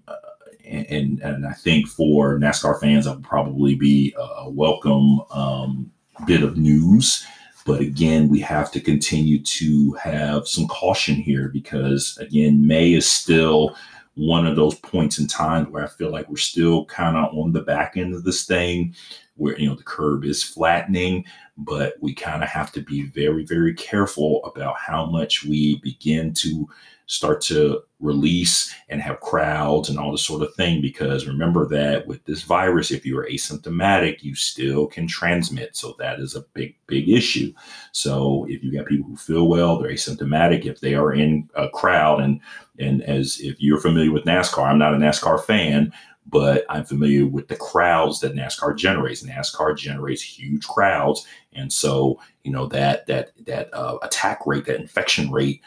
and 0.66 1.21
and 1.21 1.47
I 1.47 1.52
think 1.52 1.88
for 1.88 2.38
NASCAR 2.38 2.80
fans, 2.80 3.04
that 3.04 3.16
would 3.16 3.25
probably 3.25 3.75
be 3.75 4.14
a 4.16 4.50
welcome 4.50 5.21
um, 5.30 5.90
bit 6.26 6.42
of 6.42 6.56
news. 6.56 7.25
But 7.66 7.80
again, 7.80 8.28
we 8.28 8.40
have 8.40 8.71
to 8.73 8.80
continue 8.80 9.42
to 9.42 9.92
have 9.92 10.47
some 10.47 10.68
caution 10.68 11.14
here 11.14 11.49
because 11.49 12.18
again, 12.18 12.66
May 12.66 12.92
is 12.92 13.09
still 13.09 13.75
one 14.14 14.47
of 14.47 14.56
those 14.56 14.76
points 14.76 15.18
in 15.18 15.26
time 15.26 15.71
where 15.73 15.85
I 15.85 15.88
feel 15.88 16.11
like 16.11 16.28
we're 16.28 16.37
still 16.37 16.85
kind 16.87 17.16
of 17.16 17.35
on 17.35 17.52
the 17.52 17.62
back 17.62 17.97
end 17.97 18.14
of 18.14 18.25
this 18.25 18.44
thing 18.44 18.94
where 19.37 19.59
you 19.59 19.68
know 19.68 19.75
the 19.75 19.83
curve 19.83 20.25
is 20.25 20.42
flattening 20.42 21.25
but 21.56 21.94
we 22.00 22.14
kind 22.14 22.42
of 22.42 22.49
have 22.49 22.71
to 22.73 22.80
be 22.80 23.02
very 23.02 23.44
very 23.44 23.75
careful 23.75 24.44
about 24.44 24.76
how 24.78 25.06
much 25.06 25.44
we 25.44 25.80
begin 25.80 26.33
to 26.33 26.68
start 27.06 27.40
to 27.42 27.80
release 28.00 28.75
and 28.88 29.00
have 29.00 29.20
crowds 29.20 29.88
and 29.88 29.99
all 29.99 30.12
this 30.12 30.25
sort 30.25 30.42
of 30.42 30.54
thing. 30.54 30.80
Because 30.80 31.26
remember 31.26 31.66
that 31.68 32.06
with 32.06 32.25
this 32.25 32.42
virus, 32.42 32.90
if 32.90 33.04
you 33.04 33.18
are 33.18 33.26
asymptomatic, 33.26 34.23
you 34.23 34.34
still 34.34 34.87
can 34.87 35.06
transmit. 35.06 35.76
So 35.76 35.94
that 35.99 36.20
is 36.20 36.34
a 36.34 36.44
big, 36.54 36.76
big 36.87 37.08
issue. 37.08 37.52
So 37.92 38.46
if 38.49 38.62
you 38.62 38.73
got 38.73 38.87
people 38.87 39.08
who 39.08 39.16
feel 39.16 39.49
well, 39.49 39.78
they're 39.78 39.92
asymptomatic, 39.92 40.64
if 40.64 40.80
they 40.80 40.94
are 40.94 41.12
in 41.12 41.49
a 41.54 41.68
crowd, 41.68 42.20
and 42.20 42.40
and 42.78 43.02
as 43.02 43.38
if 43.40 43.61
you're 43.61 43.80
familiar 43.80 44.11
with 44.11 44.25
NASCAR, 44.25 44.66
I'm 44.66 44.78
not 44.78 44.94
a 44.94 44.99
NASCAR 44.99 45.44
fan, 45.44 45.92
but 46.26 46.64
I'm 46.68 46.84
familiar 46.84 47.26
with 47.26 47.49
the 47.49 47.56
crowds 47.56 48.20
that 48.20 48.34
NASCAR 48.34 48.76
generates. 48.76 49.23
NASCAR 49.23 49.76
generates 49.76 50.23
huge 50.23 50.66
crowds, 50.66 51.26
and 51.52 51.73
so 51.73 52.18
you 52.42 52.50
know 52.50 52.66
that 52.66 53.06
that 53.06 53.32
that 53.46 53.73
uh, 53.73 53.99
attack 54.02 54.46
rate, 54.46 54.64
that 54.66 54.80
infection 54.80 55.30
rate 55.30 55.61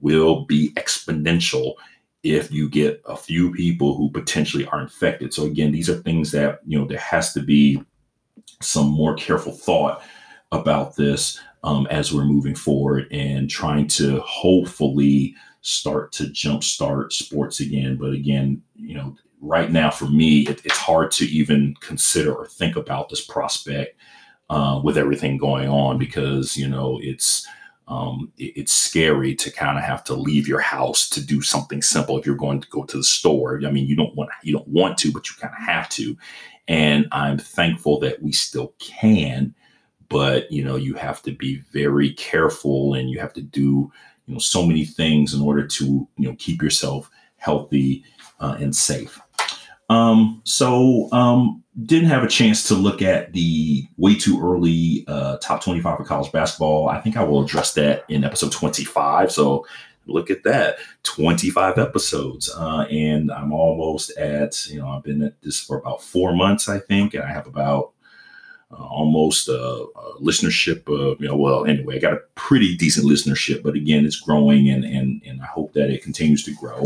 will 0.00 0.44
be 0.44 0.72
exponential 0.74 1.74
if 2.22 2.50
you 2.50 2.68
get 2.68 3.00
a 3.06 3.16
few 3.16 3.52
people 3.52 3.94
who 3.94 4.10
potentially 4.10 4.66
are 4.66 4.80
infected. 4.80 5.32
So 5.32 5.44
again, 5.44 5.72
these 5.72 5.88
are 5.88 5.96
things 5.96 6.32
that, 6.32 6.60
you 6.66 6.78
know, 6.78 6.84
there 6.84 6.98
has 6.98 7.32
to 7.34 7.40
be 7.40 7.82
some 8.60 8.88
more 8.88 9.14
careful 9.14 9.52
thought 9.52 10.02
about 10.50 10.96
this 10.96 11.40
um, 11.62 11.86
as 11.90 12.12
we're 12.12 12.24
moving 12.24 12.54
forward 12.54 13.06
and 13.12 13.48
trying 13.48 13.86
to 13.88 14.20
hopefully 14.20 15.34
start 15.60 16.12
to 16.12 16.24
jumpstart 16.24 17.12
sports 17.12 17.60
again. 17.60 17.96
But 17.96 18.12
again, 18.12 18.62
you 18.74 18.94
know, 18.94 19.16
right 19.40 19.70
now 19.70 19.90
for 19.90 20.06
me, 20.06 20.40
it, 20.42 20.64
it's 20.64 20.76
hard 20.76 21.10
to 21.12 21.26
even 21.26 21.74
consider 21.80 22.34
or 22.34 22.46
think 22.46 22.76
about 22.76 23.08
this 23.08 23.24
prospect 23.24 23.96
uh, 24.50 24.80
with 24.82 24.98
everything 24.98 25.36
going 25.36 25.68
on 25.68 25.98
because, 25.98 26.56
you 26.56 26.68
know, 26.68 26.98
it's, 27.02 27.46
um, 27.88 28.30
it, 28.38 28.52
it's 28.56 28.72
scary 28.72 29.34
to 29.34 29.50
kind 29.50 29.78
of 29.78 29.84
have 29.84 30.04
to 30.04 30.14
leave 30.14 30.46
your 30.46 30.60
house 30.60 31.08
to 31.10 31.24
do 31.24 31.42
something 31.42 31.82
simple 31.82 32.18
if 32.18 32.26
you're 32.26 32.36
going 32.36 32.60
to 32.60 32.68
go 32.68 32.84
to 32.84 32.96
the 32.96 33.04
store. 33.04 33.60
I 33.66 33.70
mean, 33.70 33.86
you 33.86 33.96
don't 33.96 34.14
want 34.14 34.30
you 34.42 34.52
don't 34.52 34.68
want 34.68 34.98
to, 34.98 35.12
but 35.12 35.28
you 35.28 35.36
kind 35.40 35.54
of 35.58 35.66
have 35.66 35.88
to. 35.90 36.16
And 36.68 37.06
I'm 37.12 37.38
thankful 37.38 37.98
that 38.00 38.22
we 38.22 38.32
still 38.32 38.74
can, 38.78 39.54
but 40.08 40.50
you 40.52 40.62
know, 40.62 40.76
you 40.76 40.94
have 40.94 41.22
to 41.22 41.32
be 41.32 41.62
very 41.72 42.12
careful 42.12 42.94
and 42.94 43.10
you 43.10 43.18
have 43.20 43.32
to 43.32 43.42
do 43.42 43.90
you 44.28 44.34
know 44.34 44.38
so 44.38 44.64
many 44.64 44.84
things 44.84 45.34
in 45.34 45.40
order 45.40 45.66
to 45.66 46.06
you 46.16 46.28
know 46.28 46.36
keep 46.38 46.62
yourself 46.62 47.10
healthy 47.38 48.04
uh, 48.40 48.56
and 48.60 48.76
safe. 48.76 49.20
Um, 49.88 50.42
so 50.44 51.08
um, 51.12 51.62
didn't 51.84 52.08
have 52.08 52.24
a 52.24 52.28
chance 52.28 52.66
to 52.68 52.74
look 52.74 53.02
at 53.02 53.32
the 53.32 53.86
way 53.96 54.14
too 54.14 54.40
early 54.42 55.04
uh, 55.08 55.38
top 55.38 55.62
25 55.62 56.00
of 56.00 56.06
college 56.06 56.32
basketball. 56.32 56.88
I 56.88 57.00
think 57.00 57.16
I 57.16 57.22
will 57.22 57.42
address 57.42 57.74
that 57.74 58.04
in 58.08 58.24
episode 58.24 58.52
25. 58.52 59.32
So 59.32 59.66
look 60.06 60.30
at 60.30 60.42
that 60.44 60.78
25 61.04 61.78
episodes. 61.78 62.50
Uh, 62.54 62.86
and 62.90 63.30
I'm 63.30 63.52
almost 63.52 64.16
at, 64.18 64.66
you 64.66 64.80
know, 64.80 64.88
I've 64.88 65.04
been 65.04 65.22
at 65.22 65.40
this 65.42 65.60
for 65.60 65.78
about 65.78 66.02
four 66.02 66.34
months, 66.34 66.68
I 66.68 66.78
think, 66.78 67.14
and 67.14 67.22
I 67.22 67.28
have 67.28 67.46
about 67.46 67.92
uh, 68.70 68.84
almost 68.84 69.48
a, 69.48 69.58
a, 69.58 70.20
listenership 70.20 70.88
of, 70.88 71.20
you 71.20 71.28
know, 71.28 71.36
well, 71.36 71.64
anyway, 71.64 71.96
I 71.96 72.00
got 72.00 72.12
a 72.12 72.22
pretty 72.34 72.76
decent 72.76 73.06
listenership, 73.06 73.62
but 73.62 73.74
again, 73.74 74.04
it's 74.04 74.20
growing 74.20 74.68
and, 74.68 74.84
and, 74.84 75.22
and 75.24 75.40
I 75.40 75.46
hope 75.46 75.72
that 75.72 75.90
it 75.90 76.02
continues 76.02 76.44
to 76.44 76.54
grow. 76.54 76.82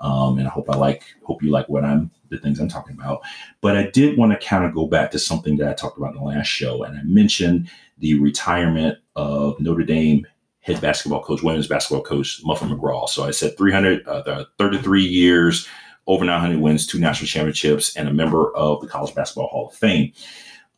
Um, 0.00 0.38
and 0.38 0.48
I 0.48 0.50
hope 0.50 0.70
I 0.70 0.76
like, 0.76 1.04
hope 1.22 1.42
you 1.42 1.50
like 1.50 1.68
what 1.68 1.84
I'm 1.84 2.10
the 2.30 2.38
things 2.38 2.60
I'm 2.60 2.68
talking 2.68 2.96
about. 2.96 3.20
But 3.60 3.76
I 3.76 3.90
did 3.90 4.16
want 4.16 4.32
to 4.32 4.46
kind 4.46 4.64
of 4.64 4.74
go 4.74 4.86
back 4.86 5.10
to 5.10 5.18
something 5.18 5.56
that 5.58 5.68
I 5.68 5.74
talked 5.74 5.98
about 5.98 6.14
in 6.14 6.18
the 6.18 6.24
last 6.24 6.46
show, 6.46 6.82
and 6.84 6.98
I 6.98 7.02
mentioned 7.02 7.70
the 7.98 8.18
retirement 8.18 8.98
of 9.16 9.60
Notre 9.60 9.84
Dame 9.84 10.26
head 10.60 10.80
basketball 10.80 11.22
coach, 11.22 11.42
women's 11.42 11.66
basketball 11.66 12.02
coach 12.02 12.40
Muffet 12.44 12.66
McGraw. 12.66 13.08
So 13.08 13.24
I 13.24 13.30
said 13.30 13.56
300, 13.56 14.06
uh, 14.06 14.44
33 14.58 15.02
years, 15.02 15.66
over 16.06 16.24
900 16.24 16.60
wins, 16.60 16.86
two 16.86 16.98
national 16.98 17.28
championships, 17.28 17.96
and 17.96 18.08
a 18.08 18.12
member 18.12 18.54
of 18.56 18.80
the 18.80 18.86
College 18.86 19.14
Basketball 19.14 19.48
Hall 19.48 19.68
of 19.68 19.74
Fame. 19.74 20.12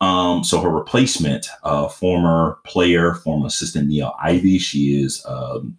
Um, 0.01 0.43
so 0.43 0.61
her 0.61 0.69
replacement, 0.69 1.49
uh, 1.63 1.89
former 1.89 2.59
player, 2.65 3.15
former 3.15 3.47
assistant 3.47 3.89
Niele 3.89 4.15
Ivey, 4.21 4.59
she 4.59 5.01
is 5.01 5.25
um, 5.27 5.79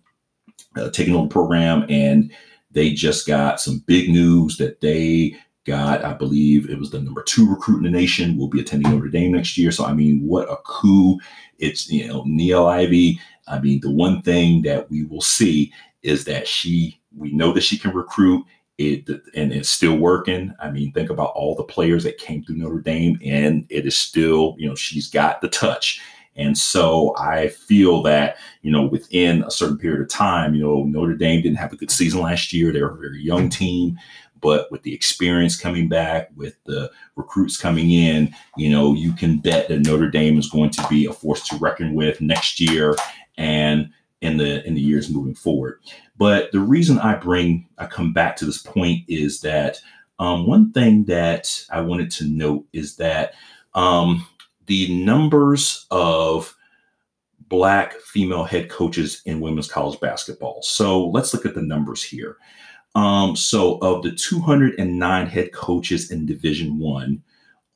uh, 0.77 0.89
taking 0.91 1.13
over 1.13 1.27
the 1.27 1.33
program, 1.33 1.85
and 1.89 2.31
they 2.71 2.93
just 2.93 3.27
got 3.27 3.59
some 3.59 3.83
big 3.85 4.09
news 4.09 4.57
that 4.57 4.81
they 4.81 5.35
got, 5.65 6.03
I 6.03 6.13
believe 6.13 6.69
it 6.69 6.77
was 6.77 6.91
the 6.91 7.01
number 7.01 7.23
two 7.23 7.49
recruit 7.49 7.77
in 7.77 7.83
the 7.83 7.89
nation, 7.89 8.37
will 8.37 8.47
be 8.47 8.59
attending 8.59 8.91
Notre 8.91 9.09
Dame 9.09 9.31
next 9.31 9.57
year. 9.57 9.71
So, 9.71 9.85
I 9.85 9.93
mean, 9.93 10.25
what 10.25 10.51
a 10.51 10.57
coup. 10.65 11.19
It's, 11.59 11.89
you 11.89 12.07
know, 12.07 12.23
Niele 12.23 12.67
Ivey. 12.67 13.19
I 13.47 13.59
mean, 13.59 13.79
the 13.81 13.91
one 13.91 14.21
thing 14.21 14.61
that 14.63 14.89
we 14.89 15.03
will 15.05 15.21
see 15.21 15.71
is 16.01 16.25
that 16.25 16.47
she, 16.47 16.99
we 17.15 17.31
know 17.31 17.53
that 17.53 17.63
she 17.63 17.77
can 17.77 17.91
recruit 17.91 18.45
it 18.77 19.07
and 19.35 19.53
it's 19.53 19.69
still 19.69 19.97
working. 19.97 20.53
I 20.59 20.71
mean, 20.71 20.91
think 20.91 21.09
about 21.09 21.33
all 21.35 21.55
the 21.55 21.63
players 21.63 22.03
that 22.03 22.17
came 22.17 22.43
through 22.43 22.57
Notre 22.57 22.79
Dame 22.79 23.19
and 23.23 23.65
it 23.69 23.85
is 23.85 23.97
still, 23.97 24.55
you 24.57 24.67
know, 24.67 24.75
she's 24.75 25.09
got 25.09 25.41
the 25.41 25.49
touch. 25.49 26.01
And 26.35 26.57
so 26.57 27.15
I 27.17 27.49
feel 27.49 28.01
that, 28.03 28.37
you 28.63 28.71
know, 28.71 28.87
within 28.87 29.43
a 29.43 29.51
certain 29.51 29.77
period 29.77 30.01
of 30.01 30.09
time, 30.09 30.55
you 30.55 30.63
know, 30.63 30.83
Notre 30.83 31.15
Dame 31.15 31.43
didn't 31.43 31.59
have 31.59 31.73
a 31.73 31.77
good 31.77 31.91
season 31.91 32.21
last 32.21 32.51
year. 32.51 32.71
They 32.71 32.81
were 32.81 32.95
a 32.95 32.97
very 32.97 33.21
young 33.21 33.49
team. 33.49 33.99
But 34.43 34.69
with 34.69 34.83
the 34.83 34.93
experience 34.93 35.55
coming 35.55 35.87
back, 35.87 36.29
with 36.35 36.61
the 36.65 36.91
recruits 37.15 37.57
coming 37.57 37.89
in, 37.91 38.35
you 38.57 38.69
know, 38.69 38.93
you 38.93 39.13
can 39.13 39.39
bet 39.39 39.69
that 39.69 39.79
Notre 39.79 40.11
Dame 40.11 40.37
is 40.37 40.49
going 40.49 40.69
to 40.71 40.85
be 40.89 41.05
a 41.05 41.13
force 41.13 41.47
to 41.47 41.55
reckon 41.55 41.95
with 41.95 42.21
next 42.21 42.59
year 42.59 42.95
and 43.37 43.89
in 44.21 44.37
the 44.37 44.65
in 44.67 44.73
the 44.73 44.81
years 44.81 45.09
moving 45.09 45.33
forward. 45.33 45.79
But 46.17 46.51
the 46.51 46.59
reason 46.59 46.99
I 46.99 47.15
bring 47.15 47.67
I 47.77 47.85
come 47.85 48.13
back 48.13 48.35
to 48.37 48.45
this 48.45 48.61
point 48.61 49.05
is 49.07 49.41
that 49.41 49.79
um, 50.19 50.45
one 50.45 50.71
thing 50.71 51.05
that 51.05 51.65
I 51.71 51.81
wanted 51.81 52.11
to 52.11 52.25
note 52.25 52.65
is 52.73 52.97
that 52.97 53.33
um, 53.73 54.27
the 54.67 54.93
numbers 55.03 55.85
of 55.89 56.55
black 57.49 57.93
female 57.93 58.43
head 58.43 58.69
coaches 58.69 59.21
in 59.25 59.39
women's 59.39 59.71
college 59.71 59.99
basketball. 59.99 60.61
So 60.63 61.07
let's 61.07 61.33
look 61.33 61.45
at 61.45 61.55
the 61.55 61.61
numbers 61.61 62.03
here. 62.03 62.37
Um, 62.95 63.35
so 63.35 63.79
of 63.79 64.03
the 64.03 64.11
209 64.11 65.27
head 65.27 65.51
coaches 65.51 66.11
in 66.11 66.25
Division 66.25 66.77
One, 66.77 67.23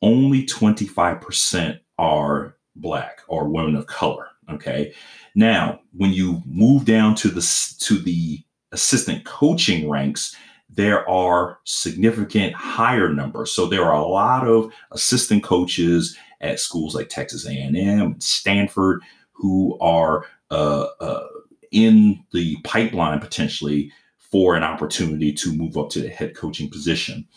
only 0.02 0.46
25% 0.46 1.80
are 1.98 2.56
black 2.76 3.22
or 3.28 3.50
women 3.50 3.76
of 3.76 3.88
color. 3.88 4.28
Okay. 4.50 4.94
Now, 5.36 5.82
when 5.94 6.14
you 6.14 6.42
move 6.46 6.86
down 6.86 7.16
to 7.16 7.30
the 7.30 7.42
to 7.80 7.98
the 7.98 8.44
assistant 8.72 9.26
coaching 9.26 9.90
ranks, 9.90 10.36
there 10.70 11.08
are 11.10 11.60
significant 11.64 12.54
higher 12.54 13.12
numbers. 13.14 13.52
So 13.52 13.66
there 13.66 13.86
are 13.86 13.96
a 13.96 14.08
lot 14.08 14.48
of 14.48 14.72
assistant 14.92 15.44
coaches 15.44 16.18
at 16.42 16.60
schools 16.60 16.94
like 16.94 17.10
Texas 17.10 17.46
A&M 17.48 17.76
and 17.76 18.22
Stanford 18.22 19.02
who 19.32 19.78
are 19.80 20.26
uh, 20.52 20.88
uh, 21.00 21.28
in 21.72 22.24
the 22.32 22.58
pipeline 22.64 23.20
potentially 23.20 23.92
for 24.32 24.56
an 24.56 24.64
opportunity 24.64 25.32
to 25.34 25.54
move 25.54 25.78
up 25.78 25.90
to 25.90 26.02
the 26.02 26.10
head 26.10 26.36
coaching 26.36 26.70
position. 26.70 27.28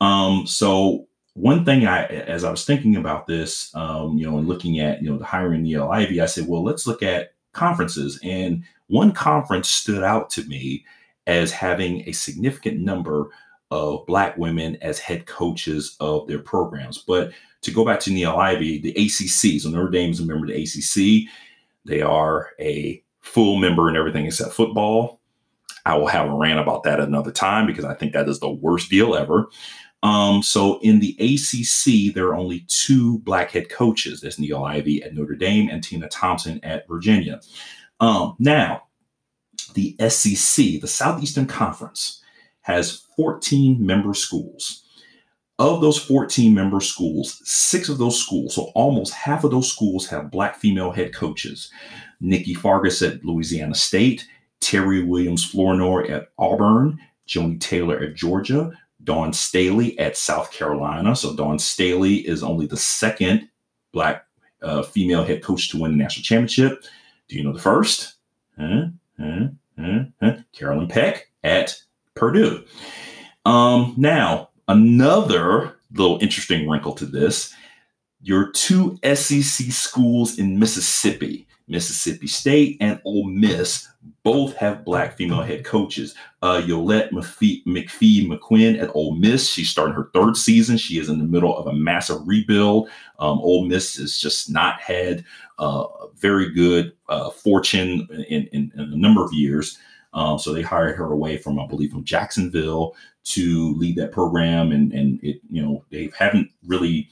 Um, 0.00 0.46
so 0.46 1.06
one 1.34 1.64
thing 1.64 1.86
I, 1.86 2.04
as 2.04 2.44
I 2.44 2.50
was 2.50 2.64
thinking 2.64 2.96
about 2.96 3.26
this, 3.26 3.74
um, 3.74 4.16
you 4.16 4.28
know, 4.28 4.38
and 4.38 4.46
looking 4.46 4.78
at, 4.78 5.02
you 5.02 5.10
know, 5.10 5.18
the 5.18 5.24
hiring 5.24 5.64
Niele 5.64 5.90
Ivey, 5.90 6.20
I 6.20 6.26
said, 6.26 6.46
well, 6.46 6.62
let's 6.62 6.86
look 6.86 7.02
at 7.02 7.34
conferences. 7.52 8.20
And 8.22 8.64
one 8.86 9.12
conference 9.12 9.68
stood 9.68 10.02
out 10.02 10.30
to 10.30 10.44
me 10.44 10.84
as 11.26 11.50
having 11.50 12.08
a 12.08 12.12
significant 12.12 12.80
number 12.80 13.28
of 13.70 14.06
Black 14.06 14.36
women 14.36 14.76
as 14.82 14.98
head 14.98 15.26
coaches 15.26 15.96
of 15.98 16.28
their 16.28 16.38
programs. 16.38 16.98
But 16.98 17.32
to 17.62 17.70
go 17.70 17.84
back 17.84 17.98
to 18.00 18.10
Niele 18.10 18.36
Ivey, 18.36 18.78
the 18.78 18.90
ACC, 18.90 19.60
so 19.60 19.70
Notre 19.70 19.90
Dame 19.90 20.10
is 20.10 20.20
a 20.20 20.26
member 20.26 20.46
of 20.46 20.52
the 20.52 20.62
ACC. 20.62 21.28
They 21.84 22.02
are 22.02 22.50
a 22.60 23.02
full 23.20 23.56
member 23.56 23.88
in 23.88 23.96
everything 23.96 24.26
except 24.26 24.52
football. 24.52 25.20
I 25.86 25.96
will 25.96 26.06
have 26.06 26.28
a 26.28 26.34
rant 26.34 26.58
about 26.58 26.82
that 26.84 27.00
another 27.00 27.30
time 27.30 27.66
because 27.66 27.84
I 27.84 27.94
think 27.94 28.12
that 28.12 28.28
is 28.28 28.40
the 28.40 28.50
worst 28.50 28.90
deal 28.90 29.14
ever. 29.14 29.48
Um, 30.02 30.42
so 30.42 30.78
in 30.80 31.00
the 31.00 31.16
ACC, 31.18 32.14
there 32.14 32.26
are 32.26 32.36
only 32.36 32.66
two 32.68 33.20
black 33.20 33.50
head 33.50 33.70
coaches. 33.70 34.20
There's 34.20 34.36
Niele 34.36 34.66
Ivey 34.66 35.02
at 35.02 35.14
Notre 35.14 35.34
Dame 35.34 35.70
and 35.70 35.82
Tina 35.82 36.08
Thompson 36.08 36.60
at 36.62 36.86
Virginia. 36.86 37.40
Um, 38.00 38.36
now, 38.38 38.82
the 39.72 39.96
SEC, 40.08 40.80
the 40.80 40.86
Southeastern 40.86 41.46
Conference, 41.46 42.22
has 42.60 43.06
14 43.16 43.84
member 43.84 44.12
schools. 44.14 44.82
Of 45.58 45.80
those 45.80 45.98
14 45.98 46.52
member 46.52 46.80
schools, 46.80 47.40
six 47.44 47.88
of 47.88 47.98
those 47.98 48.20
schools, 48.20 48.56
so 48.56 48.72
almost 48.74 49.14
half 49.14 49.44
of 49.44 49.52
those 49.52 49.70
schools, 49.70 50.06
have 50.08 50.30
black 50.30 50.56
female 50.56 50.90
head 50.90 51.14
coaches. 51.14 51.70
Nikki 52.20 52.54
Fargas 52.54 53.00
at 53.02 53.24
Louisiana 53.24 53.74
State, 53.74 54.26
Terri 54.64 55.06
Williams 55.06 55.44
Flournoy 55.44 56.08
at 56.08 56.28
Auburn, 56.38 56.98
Joni 57.28 57.60
Taylor 57.60 57.98
at 57.98 58.14
Georgia, 58.14 58.72
Dawn 59.04 59.32
Staley 59.32 59.98
at 59.98 60.16
South 60.16 60.50
Carolina. 60.50 61.14
So 61.14 61.36
Dawn 61.36 61.58
Staley 61.58 62.26
is 62.26 62.42
only 62.42 62.66
the 62.66 62.76
second 62.76 63.48
black 63.92 64.26
uh, 64.62 64.82
female 64.82 65.22
head 65.22 65.42
coach 65.42 65.70
to 65.70 65.80
win 65.80 65.92
the 65.92 65.98
national 65.98 66.24
championship. 66.24 66.82
Do 67.28 67.36
you 67.36 67.44
know 67.44 67.52
the 67.52 67.60
first? 67.60 68.14
Huh? 68.58 68.86
Huh? 69.20 69.48
Huh? 69.78 70.36
Carolyn 70.52 70.88
Peck 70.88 71.30
at 71.42 71.76
Purdue. 72.14 72.64
Um, 73.44 73.94
now, 73.98 74.48
another 74.68 75.76
little 75.92 76.18
interesting 76.22 76.68
wrinkle 76.68 76.94
to 76.94 77.06
this 77.06 77.54
your 78.22 78.50
two 78.52 78.98
SEC 79.04 79.70
schools 79.70 80.38
in 80.38 80.58
Mississippi, 80.58 81.46
Mississippi 81.68 82.26
State 82.26 82.78
and 82.80 82.98
Ole 83.04 83.28
Miss, 83.28 83.86
both 84.24 84.56
have 84.56 84.86
black 84.86 85.16
female 85.16 85.42
head 85.42 85.64
coaches. 85.64 86.14
Uh, 86.42 86.60
Yolett 86.64 87.10
McPhee, 87.10 87.62
McPhee 87.66 88.26
McCuin 88.26 88.80
at 88.82 88.90
Ole 88.96 89.14
Miss. 89.14 89.46
She's 89.48 89.68
starting 89.68 89.94
her 89.94 90.10
third 90.14 90.36
season. 90.36 90.78
She 90.78 90.98
is 90.98 91.10
in 91.10 91.18
the 91.18 91.26
middle 91.26 91.56
of 91.56 91.66
a 91.66 91.74
massive 91.74 92.26
rebuild. 92.26 92.88
Um, 93.18 93.38
Ole 93.38 93.66
Miss 93.66 93.96
has 93.96 94.18
just 94.18 94.50
not 94.50 94.80
had 94.80 95.24
uh, 95.58 95.86
very 96.16 96.50
good 96.50 96.94
uh, 97.08 97.30
fortune 97.30 98.08
in, 98.28 98.46
in, 98.48 98.72
in, 98.74 98.80
a 98.80 98.96
number 98.96 99.22
of 99.22 99.32
years. 99.32 99.78
Um, 100.14 100.38
so 100.38 100.52
they 100.52 100.62
hired 100.62 100.96
her 100.96 101.12
away 101.12 101.36
from, 101.36 101.60
I 101.60 101.66
believe, 101.66 101.90
from 101.92 102.04
Jacksonville 102.04 102.96
to 103.24 103.74
lead 103.74 103.96
that 103.96 104.12
program. 104.12 104.72
And, 104.72 104.92
and 104.92 105.22
it, 105.22 105.40
you 105.50 105.62
know, 105.62 105.84
they 105.90 106.10
haven't 106.18 106.50
really 106.66 107.10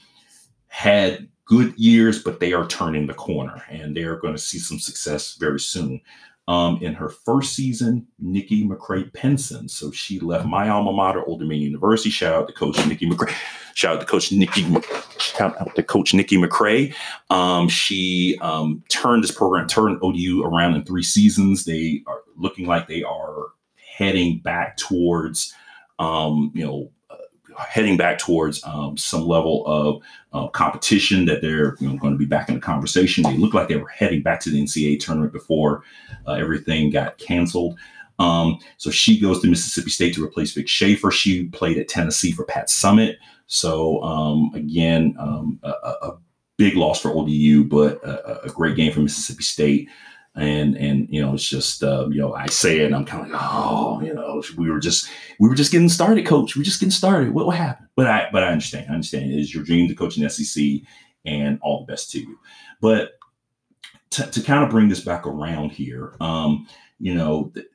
had 0.67 1.29
good 1.45 1.77
years, 1.77 2.23
but 2.23 2.39
they 2.39 2.53
are 2.53 2.67
turning 2.67 3.05
the 3.05 3.13
corner 3.13 3.61
and 3.69 3.95
they 3.95 4.03
are 4.03 4.17
going 4.17 4.33
to 4.33 4.39
see 4.41 4.57
some 4.57 4.79
success 4.79 5.35
very 5.35 5.59
soon. 5.59 6.01
Um, 6.45 6.79
in 6.81 6.93
her 6.95 7.07
first 7.07 7.53
season, 7.53 8.05
Nikki 8.19 8.67
McCray 8.67 9.13
Penson. 9.13 9.69
So 9.69 9.91
she 9.91 10.19
left 10.19 10.45
my 10.45 10.67
alma 10.67 10.91
mater, 10.91 11.23
Old 11.23 11.39
Dominion 11.39 11.71
University. 11.71 12.09
Shout 12.09 12.33
out 12.33 12.47
to 12.47 12.53
Coach 12.53 12.85
Nikki 12.85 13.09
McCray. 13.09 13.33
Shout 13.75 13.95
out 13.95 13.99
to 14.01 14.05
Coach 14.05 14.31
Nikki. 14.31 14.65
Shout 15.19 15.59
out 15.59 15.73
to 15.75 15.83
Coach 15.83 16.13
Nikki 16.13 16.37
McCray. 16.37 16.93
Um, 17.29 17.69
she 17.69 18.37
um, 18.41 18.83
turned 18.89 19.23
this 19.23 19.31
program, 19.31 19.67
turned 19.67 19.99
ODU 20.01 20.43
around 20.43 20.75
in 20.75 20.83
three 20.83 21.03
seasons. 21.03 21.63
They 21.63 22.03
are 22.07 22.19
looking 22.35 22.67
like 22.67 22.87
they 22.87 23.03
are 23.03 23.47
heading 23.97 24.39
back 24.39 24.77
towards, 24.77 25.53
um, 25.97 26.51
you 26.53 26.65
know, 26.65 26.91
heading 27.57 27.97
back 27.97 28.19
towards 28.19 28.63
um, 28.65 28.97
some 28.97 29.25
level 29.25 29.65
of 29.65 30.01
uh, 30.33 30.47
competition 30.49 31.25
that 31.25 31.41
they're 31.41 31.75
you 31.79 31.89
know, 31.89 31.97
going 31.97 32.13
to 32.13 32.19
be 32.19 32.25
back 32.25 32.49
in 32.49 32.55
the 32.55 32.61
conversation. 32.61 33.23
They 33.23 33.37
look 33.37 33.53
like 33.53 33.67
they 33.67 33.75
were 33.75 33.87
heading 33.87 34.21
back 34.21 34.39
to 34.41 34.49
the 34.49 34.61
NCAA 34.61 34.99
tournament 34.99 35.33
before 35.33 35.83
uh, 36.27 36.33
everything 36.33 36.89
got 36.89 37.17
canceled. 37.17 37.77
Um, 38.19 38.59
so 38.77 38.89
she 38.91 39.19
goes 39.19 39.41
to 39.41 39.49
Mississippi 39.49 39.89
State 39.89 40.13
to 40.15 40.23
replace 40.23 40.53
Vic 40.53 40.67
Schaefer. 40.67 41.11
She 41.11 41.45
played 41.45 41.77
at 41.77 41.87
Tennessee 41.87 42.31
for 42.31 42.45
Pat 42.45 42.67
Summitt. 42.67 43.15
So 43.47 44.01
um, 44.03 44.51
again, 44.53 45.15
um, 45.19 45.59
a, 45.63 45.69
a, 45.69 46.17
big 46.55 46.75
loss 46.75 47.01
for 47.01 47.09
ODU, 47.09 47.63
but 47.63 47.95
a, 48.03 48.43
a 48.43 48.49
great 48.49 48.75
game 48.75 48.93
for 48.93 48.99
Mississippi 48.99 49.41
State 49.41 49.89
and 50.35 50.75
and 50.77 51.07
you 51.09 51.21
know 51.21 51.33
it's 51.33 51.47
just 51.47 51.83
uh, 51.83 52.07
you 52.09 52.19
know 52.19 52.33
I 52.33 52.47
say 52.47 52.79
it 52.79 52.85
and 52.85 52.95
I'm 52.95 53.05
kind 53.05 53.25
of 53.25 53.31
like 53.31 53.41
oh 53.43 54.01
you 54.01 54.13
know 54.13 54.41
we 54.57 54.69
were 54.69 54.79
just 54.79 55.09
we 55.39 55.47
were 55.47 55.55
just 55.55 55.71
getting 55.71 55.89
started, 55.89 56.25
coach. 56.25 56.55
We 56.55 56.61
are 56.61 56.65
just 56.65 56.79
getting 56.79 56.91
started. 56.91 57.33
What 57.33 57.45
will 57.45 57.51
happen? 57.51 57.87
But 57.95 58.07
I 58.07 58.29
but 58.31 58.43
I 58.43 58.47
understand. 58.47 58.87
I 58.89 58.93
understand 58.93 59.31
it 59.31 59.39
is 59.39 59.53
your 59.53 59.63
dream 59.63 59.87
to 59.87 59.95
coach 59.95 60.17
in 60.17 60.27
SEC, 60.29 60.63
and 61.25 61.59
all 61.61 61.85
the 61.85 61.91
best 61.91 62.11
to 62.11 62.19
you. 62.19 62.39
But 62.81 63.11
to, 64.11 64.29
to 64.29 64.41
kind 64.41 64.63
of 64.63 64.69
bring 64.69 64.89
this 64.89 65.01
back 65.01 65.25
around 65.27 65.71
here, 65.71 66.15
um, 66.19 66.67
you 66.99 67.13
know, 67.13 67.51
th- 67.53 67.67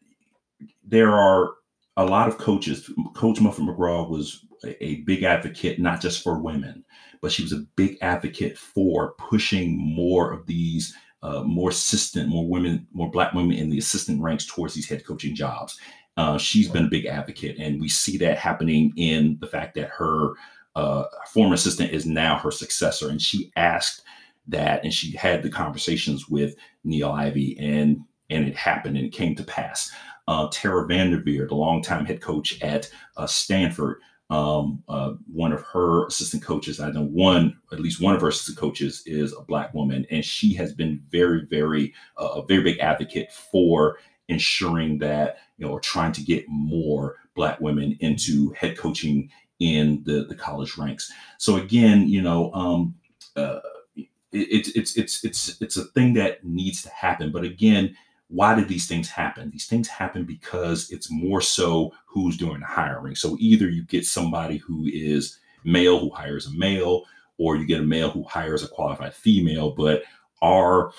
there 0.84 1.12
are 1.12 1.54
a 1.96 2.04
lot 2.04 2.28
of 2.28 2.38
coaches. 2.38 2.90
Coach 3.14 3.40
Muffet 3.40 3.62
McGraw 3.62 4.08
was 4.08 4.44
a, 4.64 4.84
a 4.84 4.96
big 5.02 5.22
advocate 5.22 5.78
not 5.78 6.00
just 6.00 6.22
for 6.22 6.40
women, 6.40 6.84
but 7.20 7.32
she 7.32 7.42
was 7.42 7.52
a 7.52 7.64
big 7.76 7.98
advocate 8.00 8.58
for 8.58 9.12
pushing 9.12 9.76
more 9.78 10.32
of 10.32 10.46
these 10.46 10.94
uh, 11.22 11.42
more 11.42 11.70
assistant, 11.70 12.28
more 12.28 12.48
women, 12.48 12.86
more 12.92 13.10
black 13.10 13.32
women 13.32 13.56
in 13.56 13.70
the 13.70 13.78
assistant 13.78 14.22
ranks 14.22 14.46
towards 14.46 14.74
these 14.74 14.88
head 14.88 15.04
coaching 15.04 15.34
jobs. 15.34 15.78
Uh, 16.16 16.36
she's 16.36 16.68
been 16.68 16.86
a 16.86 16.90
big 16.90 17.06
advocate, 17.06 17.56
and 17.58 17.80
we 17.80 17.88
see 17.88 18.16
that 18.18 18.38
happening 18.38 18.92
in 18.96 19.38
the 19.40 19.46
fact 19.46 19.74
that 19.74 19.88
her 19.88 20.32
uh, 20.74 21.04
former 21.32 21.54
assistant 21.54 21.92
is 21.92 22.06
now 22.06 22.36
her 22.36 22.50
successor, 22.50 23.08
and 23.08 23.22
she 23.22 23.52
asked 23.56 24.02
that, 24.46 24.82
and 24.82 24.92
she 24.92 25.16
had 25.16 25.42
the 25.42 25.50
conversations 25.50 26.28
with 26.28 26.54
Niele 26.84 27.12
Ivey, 27.12 27.56
and 27.58 28.00
and 28.30 28.46
it 28.46 28.56
happened, 28.56 28.96
and 28.96 29.06
it 29.06 29.12
came 29.12 29.34
to 29.36 29.44
pass. 29.44 29.90
Uh, 30.26 30.48
Tara 30.52 30.86
VanDerveer, 30.86 31.48
the 31.48 31.54
longtime 31.54 32.04
head 32.04 32.20
coach 32.20 32.60
at 32.62 32.90
uh, 33.16 33.26
Stanford, 33.26 34.00
um, 34.30 34.82
uh, 34.88 35.12
one 35.32 35.52
of 35.52 35.62
her 35.62 36.06
assistant 36.06 36.42
coaches, 36.42 36.80
I 36.80 36.90
know 36.90 37.04
one, 37.04 37.58
at 37.72 37.80
least 37.80 38.00
one 38.00 38.14
of 38.14 38.20
her 38.20 38.28
assistant 38.28 38.58
coaches 38.58 39.02
is 39.06 39.32
a 39.32 39.40
black 39.40 39.72
woman, 39.72 40.06
and 40.10 40.24
she 40.24 40.52
has 40.54 40.74
been 40.74 41.02
very, 41.10 41.46
very, 41.46 41.94
uh, 42.18 42.26
a 42.36 42.46
very 42.46 42.62
big 42.62 42.78
advocate 42.78 43.32
for 43.32 43.98
ensuring 44.28 44.98
that, 44.98 45.38
you 45.56 45.66
know, 45.66 45.72
or 45.72 45.80
trying 45.80 46.12
to 46.12 46.22
get 46.22 46.44
more 46.48 47.16
black 47.34 47.58
women 47.60 47.96
into 48.00 48.50
head 48.50 48.76
coaching 48.76 49.30
in 49.60 50.02
the, 50.04 50.24
the 50.28 50.34
college 50.34 50.76
ranks. 50.76 51.10
So 51.38 51.56
again, 51.56 52.08
you 52.08 52.20
know, 52.20 52.52
um, 52.52 52.94
uh, 53.34 53.60
it, 53.96 54.68
it's, 54.76 54.96
it's, 54.96 55.24
it's, 55.24 55.60
it's 55.62 55.76
a 55.78 55.84
thing 55.84 56.12
that 56.14 56.44
needs 56.44 56.82
to 56.82 56.90
happen. 56.90 57.32
But 57.32 57.44
again, 57.44 57.96
why 58.28 58.54
did 58.54 58.68
these 58.68 58.86
things 58.86 59.08
happen? 59.08 59.50
These 59.50 59.66
things 59.66 59.88
happen 59.88 60.24
because 60.24 60.90
it's 60.90 61.10
more 61.10 61.40
so 61.40 61.92
who's 62.06 62.36
doing 62.36 62.60
the 62.60 62.66
hiring. 62.66 63.14
So 63.14 63.36
either 63.40 63.68
you 63.68 63.84
get 63.84 64.04
somebody 64.04 64.58
who 64.58 64.86
is 64.86 65.38
male 65.64 65.98
who 65.98 66.10
hires 66.10 66.46
a 66.46 66.52
male, 66.52 67.04
or 67.38 67.56
you 67.56 67.66
get 67.66 67.80
a 67.80 67.84
male 67.84 68.10
who 68.10 68.24
hires 68.24 68.62
a 68.62 68.68
qualified 68.68 69.14
female. 69.14 69.70
But 69.70 70.02
are 70.42 70.92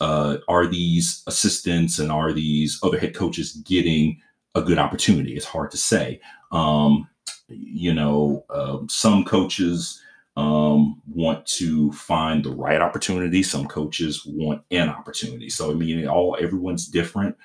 uh, 0.00 0.38
are 0.48 0.66
these 0.66 1.22
assistants 1.28 1.98
and 1.98 2.10
are 2.10 2.32
these 2.32 2.80
other 2.82 2.98
head 2.98 3.14
coaches 3.14 3.52
getting 3.64 4.20
a 4.54 4.62
good 4.62 4.78
opportunity? 4.78 5.36
It's 5.36 5.46
hard 5.46 5.70
to 5.70 5.76
say. 5.76 6.20
Um, 6.50 7.08
you 7.48 7.94
know, 7.94 8.44
uh, 8.50 8.78
some 8.88 9.24
coaches 9.24 10.02
um, 10.36 11.00
want 11.06 11.44
to 11.46 11.92
find 11.92 12.44
the 12.44 12.54
right 12.54 12.80
opportunity. 12.80 13.42
Some 13.42 13.66
coaches 13.66 14.22
want 14.26 14.62
an 14.70 14.88
opportunity. 14.88 15.50
So 15.50 15.70
I 15.70 15.74
mean, 15.74 16.06
all 16.08 16.36
everyone's 16.40 16.86
different, 16.86 17.36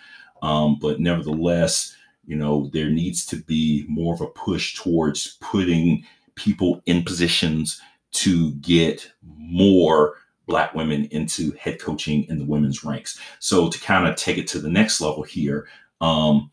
um, 0.41 0.77
but 0.79 0.99
nevertheless, 0.99 1.95
you 2.25 2.35
know, 2.35 2.69
there 2.73 2.89
needs 2.89 3.25
to 3.27 3.37
be 3.37 3.85
more 3.87 4.13
of 4.13 4.21
a 4.21 4.27
push 4.27 4.75
towards 4.75 5.37
putting 5.41 6.05
people 6.35 6.81
in 6.85 7.03
positions 7.03 7.81
to 8.11 8.53
get 8.55 9.11
more 9.37 10.15
black 10.45 10.73
women 10.73 11.05
into 11.05 11.51
head 11.59 11.79
coaching 11.79 12.23
in 12.25 12.39
the 12.39 12.45
women's 12.45 12.83
ranks. 12.83 13.19
So 13.39 13.69
to 13.69 13.79
kind 13.79 14.07
of 14.07 14.15
take 14.15 14.37
it 14.37 14.47
to 14.47 14.59
the 14.59 14.69
next 14.69 15.01
level 15.01 15.23
here, 15.23 15.67
um, 15.99 16.51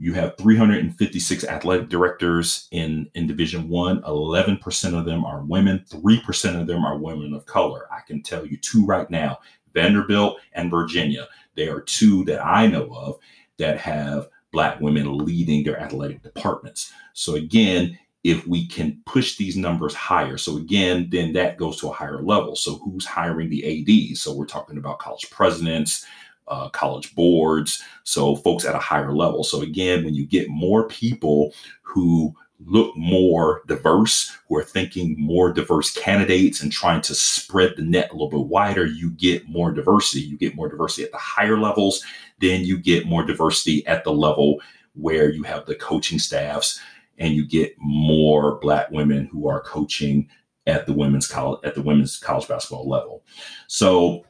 you 0.00 0.12
have 0.14 0.36
356 0.36 1.44
athletic 1.44 1.88
directors 1.88 2.68
in, 2.70 3.10
in 3.14 3.26
division 3.26 3.68
one. 3.68 4.00
11% 4.02 4.98
of 4.98 5.04
them 5.04 5.24
are 5.24 5.42
women. 5.42 5.84
3% 5.90 6.60
of 6.60 6.66
them 6.66 6.84
are 6.84 6.96
women 6.96 7.34
of 7.34 7.46
color. 7.46 7.86
I 7.90 8.00
can 8.06 8.22
tell 8.22 8.46
you 8.46 8.56
two 8.58 8.86
right 8.86 9.10
now 9.10 9.38
vanderbilt 9.74 10.38
and 10.54 10.70
virginia. 10.70 11.28
They 11.54 11.68
are 11.68 11.80
two 11.80 12.24
that 12.24 12.44
i 12.44 12.66
know 12.66 12.88
of 12.94 13.18
that 13.58 13.78
have 13.78 14.28
black 14.52 14.80
women 14.80 15.18
leading 15.18 15.62
their 15.62 15.80
athletic 15.80 16.22
departments. 16.22 16.92
So 17.12 17.34
again 17.34 17.98
if 18.24 18.46
we 18.46 18.66
can 18.66 19.00
push 19.06 19.36
these 19.36 19.56
numbers 19.56 19.94
higher 19.94 20.36
so 20.36 20.56
again 20.56 21.08
then 21.10 21.32
that 21.34 21.56
goes 21.56 21.78
to 21.80 21.88
a 21.88 21.92
higher 21.92 22.22
level. 22.22 22.56
So 22.56 22.76
who's 22.76 23.04
hiring 23.04 23.50
the 23.50 23.64
ads 23.64 24.20
so 24.20 24.34
we're 24.34 24.46
talking 24.46 24.78
about 24.78 24.98
college 24.98 25.28
presidents 25.30 26.06
uh, 26.48 26.68
college 26.70 27.14
boards, 27.14 27.82
so 28.04 28.36
folks 28.36 28.64
at 28.64 28.74
a 28.74 28.78
higher 28.78 29.12
level. 29.12 29.44
So 29.44 29.62
again, 29.62 30.04
when 30.04 30.14
you 30.14 30.26
get 30.26 30.48
more 30.48 30.88
people 30.88 31.52
who 31.82 32.34
look 32.64 32.96
more 32.96 33.62
diverse, 33.68 34.36
who 34.48 34.56
are 34.56 34.64
thinking 34.64 35.14
more 35.18 35.52
diverse 35.52 35.92
candidates 35.92 36.60
and 36.60 36.72
trying 36.72 37.00
to 37.02 37.14
spread 37.14 37.74
the 37.76 37.82
net 37.82 38.10
a 38.10 38.12
little 38.12 38.30
bit 38.30 38.46
wider, 38.46 38.84
you 38.84 39.10
get 39.10 39.48
more 39.48 39.72
diversity. 39.72 40.20
You 40.20 40.36
get 40.36 40.56
more 40.56 40.68
diversity 40.68 41.04
at 41.04 41.12
the 41.12 41.18
higher 41.18 41.58
levels, 41.58 42.04
then 42.40 42.64
you 42.64 42.78
get 42.78 43.06
more 43.06 43.24
diversity 43.24 43.86
at 43.86 44.04
the 44.04 44.12
level 44.12 44.60
where 44.94 45.30
you 45.30 45.44
have 45.44 45.66
the 45.66 45.76
coaching 45.76 46.18
staffs 46.18 46.80
and 47.18 47.34
you 47.34 47.46
get 47.46 47.74
more 47.78 48.58
black 48.60 48.90
women 48.90 49.26
who 49.26 49.48
are 49.48 49.62
coaching 49.62 50.28
at 50.66 50.86
the 50.86 50.92
women's 50.92 51.26
college 51.26 51.60
at 51.64 51.74
the 51.74 51.82
women's 51.82 52.18
college 52.18 52.48
basketball 52.48 52.88
level. 52.88 53.24
So 53.68 54.24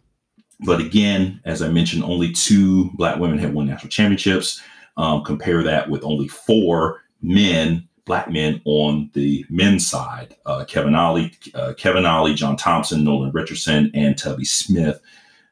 but 0.61 0.81
again, 0.81 1.41
as 1.45 1.63
I 1.63 1.69
mentioned, 1.69 2.03
only 2.05 2.33
two 2.33 2.91
black 2.95 3.19
women 3.19 3.39
have 3.39 3.53
won 3.53 3.67
national 3.67 3.91
championships. 3.91 4.61
Um, 4.97 5.23
compare 5.23 5.63
that 5.63 5.89
with 5.89 6.03
only 6.03 6.27
four 6.27 7.03
men, 7.23 7.89
black 8.05 8.31
men 8.31 8.61
on 8.65 9.11
the 9.15 9.45
men's 9.49 9.87
side: 9.87 10.37
uh, 10.47 10.65
Kevin 10.65 10.95
Ollie, 10.95 11.33
uh, 11.55 11.75
Kevin 11.77 12.07
Ollie, 12.07 12.35
John 12.35 12.57
Thompson, 12.57 13.05
Nolan 13.05 13.31
Richardson, 13.33 13.91
and 13.95 14.19
Tubby 14.19 14.45
Smith. 14.45 15.01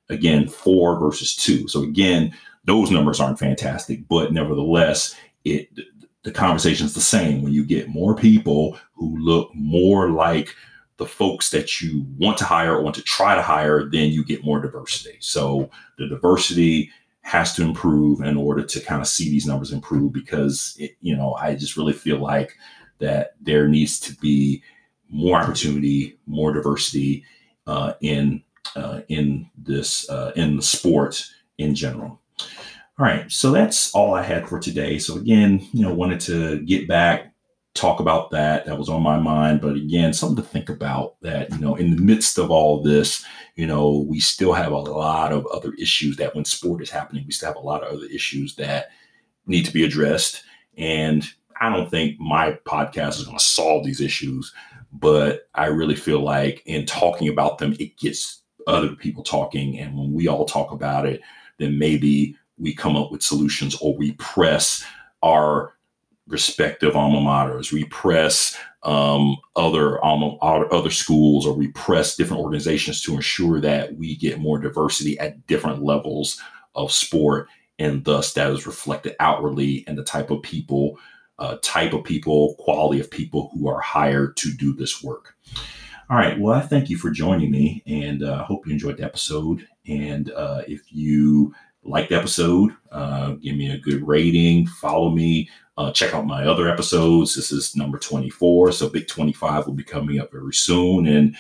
Again, 0.09 0.49
four 0.49 0.99
versus 0.99 1.35
two. 1.35 1.67
So 1.69 1.83
again, 1.83 2.35
those 2.65 2.91
numbers 2.91 3.21
aren't 3.21 3.39
fantastic, 3.39 4.07
but 4.09 4.33
nevertheless, 4.33 5.15
it 5.45 5.69
the 6.25 6.33
conversation 6.33 6.87
is 6.87 6.95
the 6.95 7.01
same. 7.01 7.43
When 7.43 7.53
you 7.53 7.65
get 7.65 7.89
more 7.89 8.17
people 8.17 8.77
who 8.95 9.17
look 9.19 9.51
more 9.55 10.11
like 10.11 10.55
the 10.99 11.07
folks 11.07 11.51
that 11.51 11.81
you 11.81 12.07
want 12.19 12.39
to 12.39 12.45
hire 12.45 12.77
or 12.77 12.83
want 12.83 12.97
to 12.97 13.03
try 13.03 13.35
to 13.35 13.43
hire, 13.43 13.85
then 13.85 14.11
you 14.11 14.25
get 14.25 14.45
more 14.45 14.61
diversity. 14.61 15.17
So 15.21 15.71
the 15.99 16.09
diversity 16.09 16.91
has 17.21 17.55
to 17.55 17.63
improve 17.63 18.21
in 18.21 18.37
order 18.37 18.63
to 18.63 18.81
kind 18.81 19.01
of 19.01 19.09
see 19.09 19.29
these 19.29 19.47
numbers 19.47 19.73
improve 19.73 20.13
because 20.13 20.77
it, 20.79 20.97
you 21.01 21.17
know 21.17 21.35
I 21.35 21.57
just 21.57 21.77
really 21.77 21.93
feel 21.93 22.19
like 22.19 22.57
that 22.99 23.35
there 23.41 23.69
needs 23.69 23.99
to 24.01 24.15
be 24.17 24.63
more 25.11 25.39
opportunity, 25.39 26.19
more 26.27 26.53
diversity 26.53 27.25
uh, 27.67 27.95
in 28.01 28.43
uh, 28.75 29.01
in 29.09 29.51
this 29.57 30.09
uh, 30.09 30.33
in 30.37 30.57
the 30.57 30.63
sport 30.63 31.25
in 31.59 31.75
general. 31.75 32.21
All 32.99 33.05
right, 33.05 33.31
so 33.31 33.51
that's 33.51 33.95
all 33.95 34.15
I 34.15 34.23
had 34.23 34.49
for 34.49 34.59
today. 34.59 34.99
So 34.99 35.17
again, 35.17 35.67
you 35.73 35.83
know, 35.83 35.93
wanted 35.93 36.21
to 36.21 36.61
get 36.61 36.89
back 36.89 37.35
talk 37.77 38.01
about 38.01 38.31
that. 38.31 38.67
That 38.67 38.79
was 38.79 38.89
on 38.89 39.03
my 39.03 39.19
mind. 39.19 39.61
But 39.61 39.77
again, 39.77 40.13
something 40.13 40.43
to 40.43 40.49
think 40.49 40.69
about 40.69 41.21
that, 41.23 41.51
you 41.51 41.59
know, 41.59 41.77
in 41.77 41.95
the 41.95 42.03
midst 42.03 42.39
of 42.39 42.51
all 42.51 42.83
this, 42.83 43.25
you 43.55 43.67
know, 43.67 44.05
we 44.09 44.21
still 44.21 44.53
have 44.53 44.73
a 44.73 44.79
lot 44.79 45.33
of 45.33 45.47
other 45.47 45.73
issues 45.79 46.17
that 46.17 46.35
when 46.35 46.45
sport 46.45 46.83
is 46.83 46.91
happening, 46.91 47.25
we 47.27 47.33
still 47.33 47.49
have 47.49 47.57
a 47.57 47.67
lot 47.67 47.83
of 47.83 47.93
other 47.95 48.07
issues 48.07 48.57
that 48.57 48.89
need 49.47 49.65
to 49.65 49.73
be 49.73 49.85
addressed. 49.85 50.43
And 50.77 51.27
I 51.61 51.71
don't 51.71 51.91
think 51.91 52.19
my 52.19 52.59
podcast 52.67 53.19
is 53.19 53.25
going 53.25 53.39
to 53.39 53.45
solve 53.45 53.85
these 53.85 54.01
issues, 54.01 54.53
but 54.93 55.49
I 55.55 55.67
really 55.67 55.97
feel 55.97 56.21
like 56.21 56.63
in 56.67 56.87
talking 56.87 57.29
about 57.29 57.59
them, 57.59 57.75
it 57.79 57.97
gets 57.99 58.43
other 58.67 58.95
people 58.95 59.23
talking. 59.23 59.79
And 59.79 59.97
when 59.97 60.13
we 60.13 60.29
all 60.29 60.45
talk 60.45 60.73
about 60.73 61.07
it, 61.07 61.21
then 61.59 61.79
maybe 61.79 62.37
we 62.59 62.75
come 62.75 62.97
up 62.97 63.11
with 63.11 63.23
solutions 63.23 63.77
or 63.81 63.97
we 63.97 64.13
press 64.13 64.85
our 65.23 65.73
respective 66.29 66.97
alma 66.97 67.19
maters, 67.19 67.73
repress 67.73 68.57
um, 68.83 69.37
other 69.55 70.03
alma 70.05 70.37
other 70.37 70.91
schools, 70.91 71.47
or 71.47 71.57
repress 71.57 72.17
different 72.17 72.43
organizations 72.43 73.03
to 73.03 73.15
ensure 73.15 73.61
that 73.61 73.97
we 73.97 74.17
get 74.17 74.39
more 74.39 74.59
diversity 74.59 75.19
at 75.19 75.47
different 75.47 75.83
levels 75.83 76.41
of 76.75 76.93
sport, 76.93 77.49
and 77.79 78.05
thus 78.05 78.33
that 78.35 78.51
is 78.51 78.67
reflected 78.67 79.15
outwardly 79.21 79.85
in 79.87 79.97
the 79.97 80.05
type 80.05 80.31
of 80.31 80.43
people, 80.43 80.99
uh, 81.39 81.57
type 81.63 81.93
of 81.93 82.05
people, 82.05 82.55
quality 82.59 83.01
of 83.01 83.11
people 83.11 83.51
who 83.53 83.69
are 83.69 83.81
hired 83.81 84.37
to 84.37 84.53
do 84.53 84.73
this 84.73 85.03
work. 85.03 85.37
All 86.09 86.17
right. 86.17 86.39
Well, 86.39 86.55
I 86.55 86.61
thank 86.61 86.89
you 86.89 86.97
for 86.97 87.11
joining 87.11 87.51
me, 87.51 87.83
and 87.87 88.23
uh, 88.23 88.45
hope 88.45 88.67
you 88.67 88.73
enjoyed 88.73 88.99
the 88.99 89.05
episode. 89.05 89.67
And 89.89 90.31
uh, 90.31 90.63
if 90.69 90.83
you 90.93 91.53
like 91.87 92.09
the 92.09 92.17
episode, 92.17 92.73
uh, 92.91 93.33
give 93.33 93.57
me 93.57 93.71
a 93.71 93.79
good 93.79 94.07
rating, 94.07 94.67
follow 94.67 95.11
me 95.11 95.49
uh, 95.79 95.93
check 95.93 96.15
out 96.15 96.27
my 96.27 96.47
other 96.47 96.69
episodes. 96.69 97.35
This 97.35 97.53
is 97.53 97.77
number 97.77 97.99
24. 97.99 98.73
So 98.73 98.89
Big 98.89 99.07
25 99.07 99.67
will 99.67 99.75
be 99.75 99.85
coming 99.85 100.19
up 100.19 100.33
very 100.33 100.55
soon. 100.55 101.07
And 101.07 101.37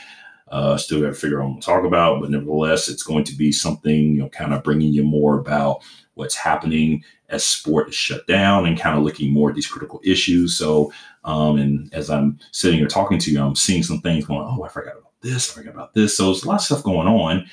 uh, 0.48 0.76
still 0.76 1.00
got 1.00 1.09
to 1.09 1.14
figure 1.14 1.42
out 1.42 1.48
what 1.48 1.61
to 1.61 1.66
talk 1.66 1.85
about. 1.85 2.20
But 2.20 2.30
nevertheless, 2.30 2.88
it's 2.88 3.02
going 3.02 3.24
to 3.24 3.35
be 3.35 3.50
something, 3.50 4.14
you 4.14 4.22
know, 4.22 4.28
kind 4.28 4.52
of 4.52 4.62
bringing 4.62 4.92
you 4.92 5.02
more 5.02 5.38
about 5.38 5.82
what's 6.14 6.37
happening 6.37 7.02
as 7.28 7.44
sport 7.44 7.88
is 7.88 7.94
shut 7.94 8.26
down 8.26 8.66
and 8.66 8.78
kind 8.78 8.96
of 8.96 9.04
looking 9.04 9.32
more 9.32 9.48
at 9.48 9.54
these 9.54 9.66
critical 9.66 10.00
issues. 10.04 10.56
So, 10.56 10.92
um, 11.24 11.59
and 11.59 11.92
as 11.92 12.11
I'm 12.11 12.38
sitting 12.52 12.78
here 12.78 12.88
talking 12.88 13.18
to 13.18 13.32
you, 13.32 13.42
I'm 13.42 13.56
seeing 13.56 13.82
some 13.82 14.00
things 14.00 14.26
going, 14.26 14.46
oh, 14.46 14.62
I 14.62 14.68
forgot 14.68 14.98
about 14.98 15.12
this, 15.20 15.50
I 15.50 15.54
forgot 15.54 15.74
about 15.74 15.94
this. 15.94 16.16
So 16.16 16.26
there's 16.26 16.44
a 16.44 16.48
lot 16.48 16.56
of 16.56 16.61
stuff 16.61 16.85
going 16.85 17.09
on. 17.09 17.46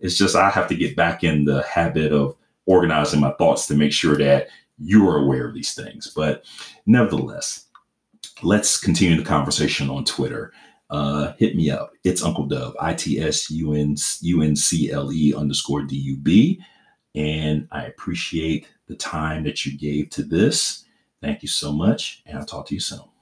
It's 0.00 0.16
just 0.16 0.36
I 0.36 0.50
have 0.50 0.68
to 0.68 0.74
get 0.74 0.96
back 0.96 1.24
in 1.24 1.44
the 1.44 1.62
habit 1.62 2.12
of 2.12 2.36
organizing 2.66 3.20
my 3.20 3.32
thoughts 3.32 3.66
to 3.66 3.74
make 3.74 3.92
sure 3.92 4.16
that 4.16 4.48
you 4.78 5.08
are 5.08 5.18
aware 5.18 5.46
of 5.46 5.54
these 5.54 5.74
things. 5.74 6.12
But 6.14 6.44
nevertheless, 6.86 7.66
let's 8.42 8.78
continue 8.78 9.16
the 9.16 9.24
conversation 9.24 9.90
on 9.90 10.04
Twitter. 10.04 10.52
Uh, 10.90 11.32
hit 11.38 11.56
me 11.56 11.70
up. 11.70 11.92
It's 12.04 12.22
Uncle 12.22 12.46
Dub, 12.46 12.74
I 12.80 12.94
T 12.94 13.20
S 13.20 13.50
U 13.50 13.72
N 13.72 13.96
U 14.20 14.42
N 14.42 14.54
C 14.54 14.92
L 14.92 15.12
E 15.12 15.34
underscore 15.34 15.82
D 15.82 15.96
U 15.96 16.16
B. 16.16 16.60
And 17.14 17.68
I 17.70 17.84
appreciate 17.84 18.68
the 18.86 18.96
time 18.96 19.44
that 19.44 19.64
you 19.64 19.78
gave 19.78 20.10
to 20.10 20.22
this. 20.22 20.84
Thank 21.22 21.42
you 21.42 21.48
so 21.48 21.72
much. 21.72 22.22
And 22.26 22.38
I'll 22.38 22.44
talk 22.44 22.66
to 22.66 22.74
you 22.74 22.80
soon. 22.80 23.13